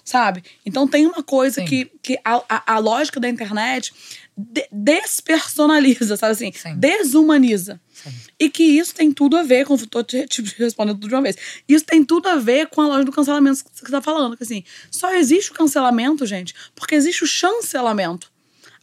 [0.04, 0.42] Sabe?
[0.66, 1.66] Então tem uma coisa Uhum.
[1.66, 1.84] Sim.
[1.86, 3.92] que, que a, a, a lógica da internet
[4.36, 6.52] de- despersonaliza, sabe assim?
[6.52, 6.76] Sim.
[6.76, 7.80] Desumaniza.
[7.92, 8.10] Sim.
[8.38, 11.22] E que isso tem tudo a ver, com, tô te, te respondendo tudo de uma
[11.22, 11.36] vez.
[11.68, 14.36] Isso tem tudo a ver com a lógica do cancelamento que você tá falando.
[14.36, 18.30] Que assim, só existe o cancelamento, gente, porque existe o chancelamento.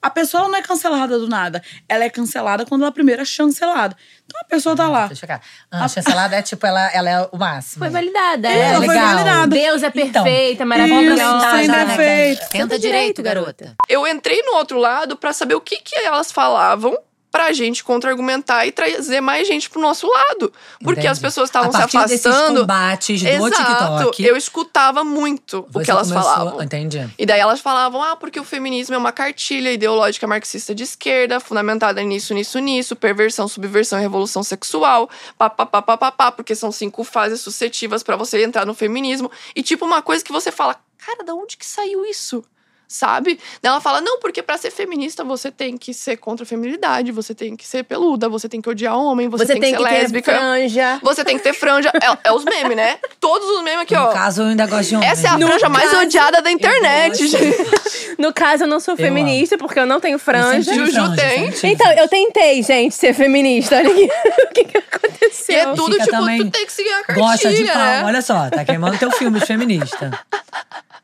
[0.01, 1.61] A pessoa não é cancelada do nada.
[1.89, 3.95] Ela é cancelada quando ela primeiro é chancelada.
[4.25, 5.07] Então a pessoa tá lá.
[5.07, 5.39] Deixa eu.
[5.71, 7.79] Ah, a chancelada é tipo, ela, ela é o máximo.
[7.83, 8.47] Foi validada.
[8.47, 8.61] É, é.
[8.69, 9.13] ela foi legal.
[9.15, 9.47] validada.
[9.47, 11.51] Deus é Então, perfeita, Isso, maravilhosa.
[11.51, 12.49] sem já, né, defeito.
[12.49, 13.75] Tenta direito, garota.
[13.89, 16.97] Eu entrei no outro lado pra saber o que, que elas falavam
[17.37, 20.51] pra gente contra-argumentar e trazer mais gente pro nosso lado.
[20.79, 21.07] Porque Entendi.
[21.07, 22.61] as pessoas estavam se afastando.
[22.61, 23.95] combates do Exato.
[23.97, 24.25] TikTok.
[24.25, 26.63] Eu escutava muito o que elas começou- falavam.
[26.63, 27.07] Entendi.
[27.15, 31.39] E daí elas falavam, ah, porque o feminismo é uma cartilha ideológica marxista de esquerda,
[31.39, 35.07] fundamentada nisso, nisso, nisso, perversão, subversão e revolução sexual,
[35.37, 39.29] papapá, papapá, porque são cinco fases suscetivas pra você entrar no feminismo.
[39.55, 42.43] E tipo, uma coisa que você fala, cara, da onde que saiu isso?
[42.87, 43.37] Sabe?
[43.61, 47.35] Ela fala, não, porque pra ser feminista você tem que ser contra a feminilidade, você
[47.35, 49.83] tem que ser peluda, você tem que odiar homem, você, Você tem, tem que que
[49.83, 50.31] ser ter lésbica.
[50.33, 50.99] franja.
[51.03, 51.91] Você tem que ter franja.
[52.01, 52.97] É, é os memes, né?
[53.19, 54.07] Todos os memes aqui, No ó.
[54.07, 55.09] caso, eu ainda gosto de homem.
[55.09, 57.57] Essa é a franja mais odiada da internet, gente.
[58.17, 60.73] No caso, eu não sou Eu feminista, porque eu não tenho franja.
[60.73, 61.71] Juju franja, tem.
[61.71, 63.75] Então, eu tentei, gente, ser feminista.
[63.75, 64.05] Olha aqui.
[64.49, 65.55] o que, que E aconteceu.
[65.59, 67.75] é tudo, Fica tipo, também- tu tem que seguir a cartilha, Gosta de pau.
[67.75, 68.03] né?
[68.05, 70.17] Olha só, tá queimando teu filme de feminista.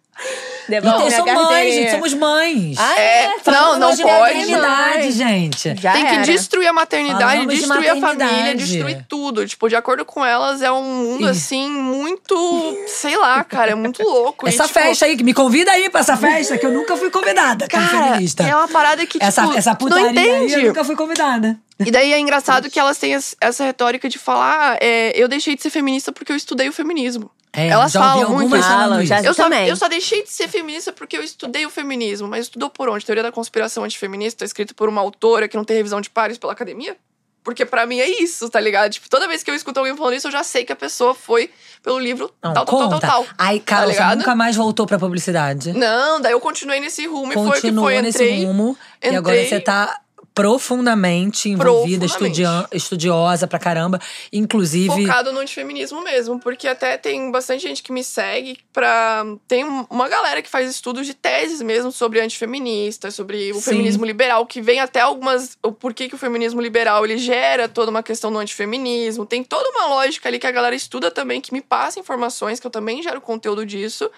[0.69, 2.77] Devolve Então, são mães, gente, somos mães.
[2.79, 4.33] Ah, É, não, não de pode.
[4.37, 5.75] maternidade, gente.
[5.75, 6.23] Já Tem que era.
[6.23, 8.57] destruir a maternidade, Falamos de destruir a família, maternidade.
[8.65, 9.45] destruir tudo.
[9.45, 12.77] Tipo, de acordo com elas, é um mundo, assim, muito...
[12.87, 14.47] Sei lá, cara, é muito louco.
[14.47, 16.95] E, Essa tipo, festa aí, que me convida aí pra essa festa, que eu nunca
[16.95, 18.43] fui convidada como Cara, feminista.
[18.43, 20.67] é uma parada que, tipo, essa, essa tu não putaria aí, eu entende.
[20.67, 21.57] nunca fui convidada.
[21.85, 25.27] E daí é engraçado que elas têm es- essa retórica de falar, ah, é, eu
[25.27, 27.29] deixei de ser feminista porque eu estudei o feminismo.
[27.55, 29.21] É, Elas já ouvi falam muito Falam, já-.
[29.21, 29.67] Eu só, também.
[29.67, 32.27] eu só deixei de ser feminista porque eu estudei o feminismo.
[32.27, 33.05] Mas estudou por onde?
[33.05, 36.51] Teoria da conspiração antifeminista, escrito por uma autora que não tem revisão de pares pela
[36.53, 36.97] academia?
[37.43, 38.89] Porque pra mim é isso, tá ligado?
[38.89, 41.13] Tipo, toda vez que eu escuto alguém falando isso, eu já sei que a pessoa
[41.13, 41.51] foi
[41.83, 42.99] pelo livro Não, tal, tal, tal, conta.
[43.07, 43.33] tal, tal.
[43.37, 45.73] Aí, cara, Tá você nunca mais voltou pra publicidade.
[45.73, 48.01] Não, daí eu continuei nesse rumo e foi que Continuou foi.
[48.01, 48.77] nesse Entrei, rumo.
[49.03, 49.99] E agora entrei- você tá
[50.33, 52.67] profundamente envolvida, Profundamente.
[52.75, 53.99] estudiosa pra caramba.
[54.31, 55.03] Inclusive.
[55.05, 59.23] focado no antifeminismo mesmo, porque até tem bastante gente que me segue pra.
[59.47, 63.61] Tem um- uma galera que faz estudos de teses mesmo sobre antifeminista, sobre o Sim.
[63.61, 65.57] feminismo liberal, que vem até algumas.
[65.63, 69.25] O porquê que o feminismo liberal ele gera toda uma questão do antifeminismo.
[69.25, 72.67] Tem toda uma lógica ali que a galera estuda também, que me passa informações, que
[72.67, 74.09] eu também gero conteúdo disso.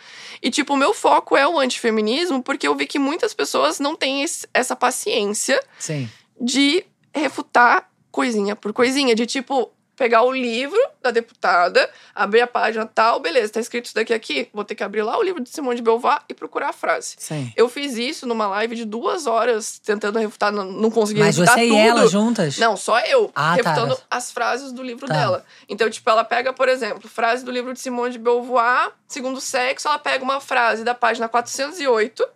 [0.41, 3.95] E, tipo, o meu foco é o antifeminismo, porque eu vi que muitas pessoas não
[3.95, 6.04] têm esse- essa paciência Sim.
[6.39, 12.85] De refutar coisinha por coisinha, de tipo pegar o livro da deputada, abrir a página
[12.85, 15.49] tal, beleza, tá escrito isso daqui aqui, vou ter que abrir lá o livro de
[15.49, 17.15] Simone de Beauvoir e procurar a frase.
[17.17, 17.49] Sim.
[17.55, 21.55] Eu fiz isso numa live de duas horas tentando refutar, não, não consegui Mas refutar
[21.59, 21.77] você tudo.
[21.77, 22.57] e ela juntas?
[22.57, 23.71] Não, só eu, Ah, tá.
[23.71, 25.13] refutando as frases do livro Tá.
[25.13, 25.45] dela.
[25.69, 29.87] Então, tipo, ela pega, por exemplo, frase do livro de Simone de Beauvoir, segundo sexo,
[29.87, 32.27] ela pega uma frase da página 408,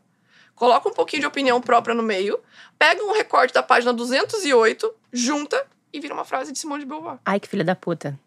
[0.59, 2.37] coloca um pouquinho de opinião própria no meio,
[2.77, 7.17] pega um recorte da página 208, junta e vira uma frase de Simone de Beauvoir.
[7.25, 8.19] Ai, que filha da puta.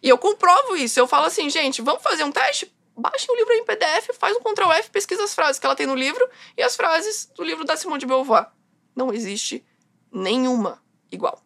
[0.00, 1.00] E eu comprovo isso.
[1.00, 2.72] Eu falo assim, gente, vamos fazer um teste?
[2.96, 5.74] Baixem o livro aí em PDF, faz um Ctrl F, pesquisa as frases que ela
[5.74, 6.24] tem no livro
[6.56, 8.46] e as frases do livro da Simone de Beauvoir.
[8.94, 9.64] Não existe
[10.12, 11.42] nenhuma igual.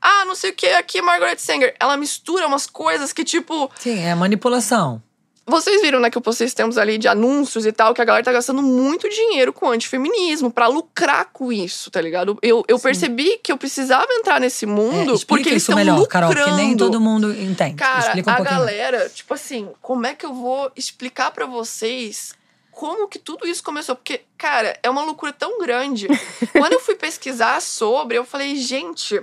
[0.00, 1.74] Ah, não sei o que, aqui Margaret Sanger.
[1.80, 5.02] Ela mistura umas coisas que, tipo, Sim, é manipulação.
[5.48, 8.04] Vocês viram, né, que eu postei esses tempos ali de anúncios e tal, que a
[8.04, 12.38] galera tá gastando muito dinheiro com antifeminismo pra lucrar com isso, tá ligado?
[12.42, 15.76] Eu, eu percebi que eu precisava entrar nesse É, mundo explica porque eles isso estão
[15.76, 16.34] melhor, lucrando.
[16.34, 17.74] Carol, porque nem todo mundo entende.
[17.76, 18.44] Cara, um a pouquinho.
[18.44, 22.36] galera, tipo assim, como é que eu vou explicar pra vocês
[22.70, 23.96] como que tudo isso começou?
[23.96, 26.06] Porque, cara, é uma loucura tão grande.
[26.52, 29.20] Quando eu fui pesquisar sobre, eu falei, gente,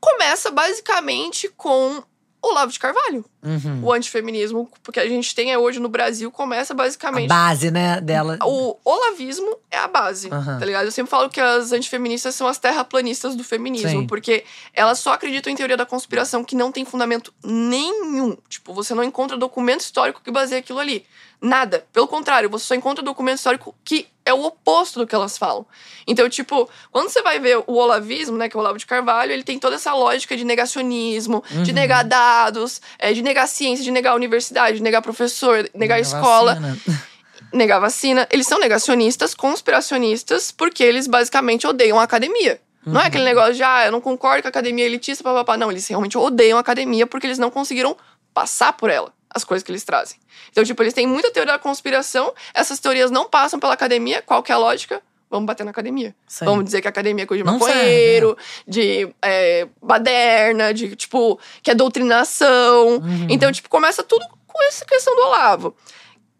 [0.00, 2.02] começa basicamente com
[2.44, 3.24] Olavo de Carvalho.
[3.42, 3.80] Uhum.
[3.82, 8.38] O antifeminismo, porque a gente tem hoje no Brasil, começa A basicamente base, né, dela.
[8.42, 10.58] o olavismo é a base, Aham.
[10.58, 10.84] tá ligado?
[10.86, 14.06] Eu sempre falo que as antifeministas são as terraplanistas do feminismo, Sim.
[14.06, 18.36] porque elas só acreditam em teoria da conspiração que não tem fundamento nenhum.
[18.48, 21.04] Tipo, você não encontra documento histórico que baseia aquilo ali.
[21.44, 21.84] Nada.
[21.92, 25.66] Pelo contrário, você só encontra documento histórico que é o oposto do que elas falam.
[26.06, 29.30] Então, tipo, quando você vai ver o olavismo, né, que é o Olavo de Carvalho,
[29.30, 31.74] ele tem toda essa lógica de negacionismo, de Uhum.
[31.74, 36.78] negar dados, é, de negar ciência, de negar universidade, de negar professor, negar escola Vacina.
[37.52, 38.26] negar vacina.
[38.30, 42.58] Eles são negacionistas, conspiracionistas, porque eles basicamente odeiam a academia.
[42.86, 45.56] Não é aquele negócio de, ah, eu não concordo com a academia elitista, papapá.
[45.56, 47.96] Não, eles realmente odeiam a academia porque eles não conseguiram
[48.34, 50.18] passar por ela, as coisas que eles trazem.
[50.50, 54.22] Então, tipo, eles têm muita teoria da conspiração, essas teorias não passam pela academia.
[54.22, 55.02] Qual que é a lógica?
[55.28, 56.14] Vamos bater na academia.
[56.28, 56.44] Sim.
[56.44, 61.40] Vamos dizer que a academia é coisa de Não maconheiro, de é, baderna, de, tipo,
[61.60, 62.98] que é doutrinação.
[62.98, 63.26] Uhum.
[63.28, 65.76] Então, tipo, começa tudo com essa questão do Olavo.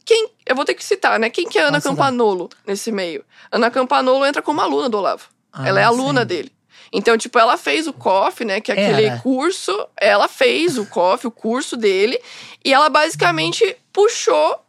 [0.05, 1.29] Quem, eu vou ter que citar, né?
[1.31, 3.25] Quem que é Ana Nossa, Campanolo nesse meio?
[3.51, 5.29] Ana Campanolo entra como aluna do Olavo.
[5.53, 6.27] Ah, ela é aluna sim.
[6.27, 6.53] dele.
[6.97, 8.61] Então, tipo, ela fez o COF, né?
[8.61, 9.19] Que é aquele Era.
[9.19, 9.73] curso.
[10.01, 12.19] Ela fez o COF, o curso dele.
[12.65, 14.61] E ela basicamente puxou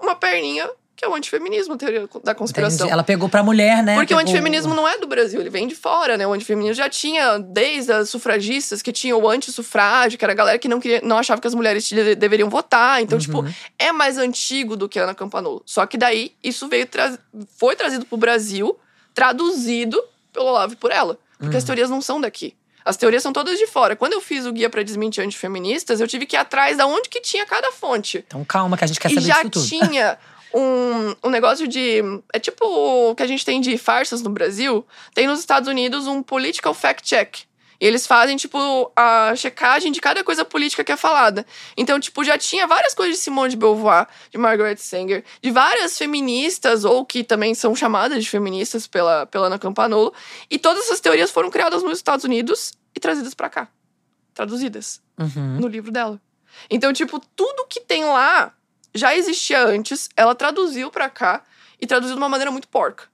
[0.00, 2.88] uma perninha, que é o antifeminismo, a teoria da conspiração.
[2.88, 3.94] Ela pegou pra mulher, né?
[3.96, 6.26] Porque o Pegou- antifeminismo não é do Brasil, ele vem de fora, né?
[6.26, 10.58] O antifeminismo já tinha, desde as sufragistas, que tinham o antissufrágio, que era a galera
[10.58, 13.02] que não, queria, não achava que as mulheres de- deveriam votar.
[13.02, 13.52] Então, tipo, Uhum.
[13.78, 15.62] é mais antigo do que Ana Campanolo.
[15.66, 17.18] Só que daí, isso veio tra
[17.58, 18.78] foi trazido pro Brasil,
[19.12, 20.02] traduzido
[20.32, 21.18] pelo Olavo e por ela.
[21.38, 21.66] Porque as Uhum.
[21.66, 22.54] teorias não são daqui.
[22.84, 23.96] As teorias são todas de fora.
[23.96, 27.08] Quando eu fiz o guia pra desmentir antifeministas, eu tive que ir atrás da onde
[27.08, 29.66] que tinha cada fonte Então calma que a gente quer e saber já disso tudo.
[29.66, 30.16] tinha
[30.54, 32.00] um, um negócio de.
[32.32, 34.86] É tipo o que a gente tem de farsas no Brasil.
[35.14, 37.38] Tem nos Estados Unidos um political fact check.
[37.80, 41.44] E eles fazem, tipo, a checagem de cada coisa política que é falada.
[41.76, 45.96] Então, tipo, já tinha várias coisas de Simone de Beauvoir, de Margaret Sanger, de várias
[45.98, 50.12] feministas, ou que também são chamadas de feministas pela, pela Ana Campanolo.
[50.50, 53.68] E todas essas teorias foram criadas nos Estados Unidos e trazidas pra cá.
[54.34, 55.58] Traduzidas Uhum.
[55.60, 56.20] no livro dela.
[56.70, 58.52] Então, tipo, tudo que tem lá
[58.94, 61.42] já existia antes, ela traduziu pra cá
[61.80, 63.04] e traduziu de uma maneira muito porca.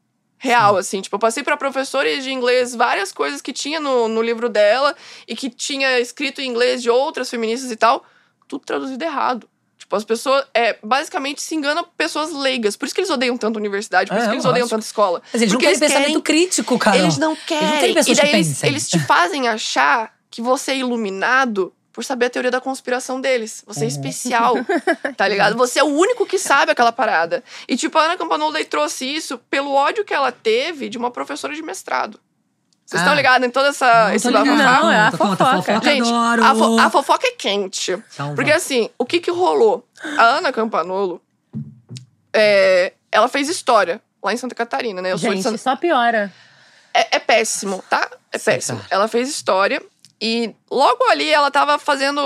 [0.42, 1.00] Real, assim.
[1.00, 4.94] Tipo, eu passei pra professora de inglês várias coisas que tinha no, no livro dela
[5.28, 8.04] e que tinha escrito em inglês de outras feministas e tal.
[8.48, 9.48] Tudo traduzido errado.
[9.78, 12.76] Tipo, as pessoas, é, basicamente, se enganam pessoas leigas.
[12.76, 14.70] Por isso que eles odeiam tanto a universidade, por É, isso que eles odeiam lógico.
[14.76, 15.22] tanto a escola.
[15.32, 16.98] Mas eles Porque não têm eles pensamento querem- crítico, cara.
[16.98, 17.62] Eles não querem.
[17.62, 21.72] Eles não têm pessoas e daí eles, eles te fazem achar que você é iluminado
[21.92, 23.62] por saber a teoria da conspiração deles.
[23.66, 24.54] Você é especial,
[25.16, 25.56] tá ligado?
[25.56, 27.44] Você é o único que sabe aquela parada.
[27.68, 31.54] E tipo, a Ana Campanolo trouxe isso pelo ódio que ela teve de uma professora
[31.54, 32.18] de mestrado.
[32.86, 33.04] Vocês Ah.
[33.04, 34.46] estão ligados em toda essa Não esse ligado.
[34.46, 35.62] Não, é a Conta, conta, fofoca.
[35.62, 37.92] fofoca Gente, a, fo- a fofoca é quente.
[37.92, 38.64] Então, Porque vamos.
[38.64, 39.86] assim, o que que rolou?
[40.18, 41.22] A Ana Campanolo,
[42.32, 45.12] é, ela fez história lá em Santa Catarina, né?
[45.12, 46.32] Eu sou de Gente, Santa só piora.
[46.94, 48.08] é, é péssimo, tá?
[48.30, 48.78] É Sim, péssimo.
[48.80, 48.86] tá.
[48.90, 49.82] Ela fez história
[50.24, 52.22] e logo ali ela tava fazendo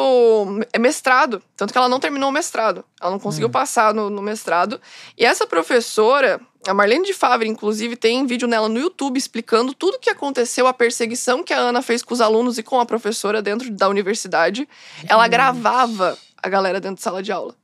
[0.78, 1.42] mestrado.
[1.56, 2.84] Tanto que ela não terminou o mestrado.
[3.00, 4.78] Ela não conseguiu passar no, no mestrado.
[5.16, 6.38] E essa professora,
[6.68, 10.66] a Marlene de Favre, inclusive, tem vídeo nela no YouTube explicando tudo o que aconteceu,
[10.66, 13.88] a perseguição que a Ana fez com os alunos e com a professora dentro da
[13.88, 14.68] universidade.
[15.08, 17.54] Ela gravava a galera dentro de sala de aula.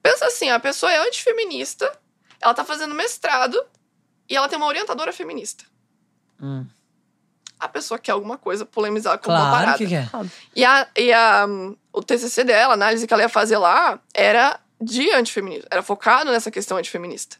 [0.00, 1.90] Pensa assim, a pessoa é antifeminista,
[2.40, 3.60] ela tá fazendo mestrado
[4.30, 5.64] e ela tem uma orientadora feminista
[6.40, 6.64] Hum.
[7.58, 9.78] A pessoa quer alguma coisa polemizar com uma Claro parada.
[9.78, 10.08] que quer.
[10.54, 11.46] E, a, e a,
[11.92, 15.66] o TCC dela, a análise que ela ia fazer lá, era de antifeminismo.
[15.70, 17.36] Era focado nessa questão antifeminista.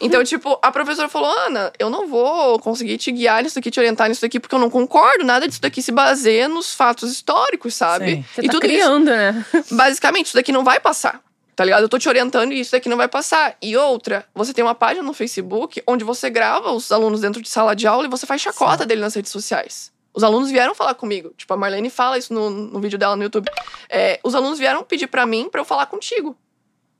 [0.00, 3.78] Então, tipo, a professora falou: Ana, eu não vou conseguir te guiar nisso daqui, te
[3.78, 5.24] orientar nisso daqui, porque eu não concordo.
[5.24, 8.16] Nada disso daqui se baseia nos fatos históricos, sabe?
[8.16, 8.24] Sim.
[8.34, 9.46] Você e tá tudo isso, criando, né?
[9.70, 11.20] basicamente, isso daqui não vai passar.
[11.54, 11.82] Tá ligado?
[11.82, 13.56] Eu tô te orientando e isso daqui não vai passar.
[13.60, 17.48] E outra, você tem uma página no Facebook onde você grava os alunos dentro de
[17.48, 19.92] sala de aula e você faz chacota dele nas redes sociais.
[20.14, 21.32] Os alunos vieram falar comigo.
[21.36, 23.50] Tipo, a Marlene fala isso no, no vídeo dela no YouTube.
[23.88, 26.36] É, os alunos vieram pedir pra mim pra eu falar contigo.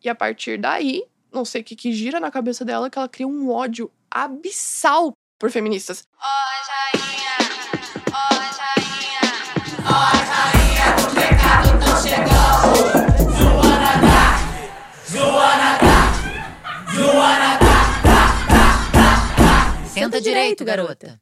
[0.03, 3.09] E a partir daí, não sei o que, que gira na cabeça dela, que ela
[3.09, 6.07] cria um ódio abissal por feministas.
[6.19, 7.32] Oi,
[20.23, 21.22] direito, garota.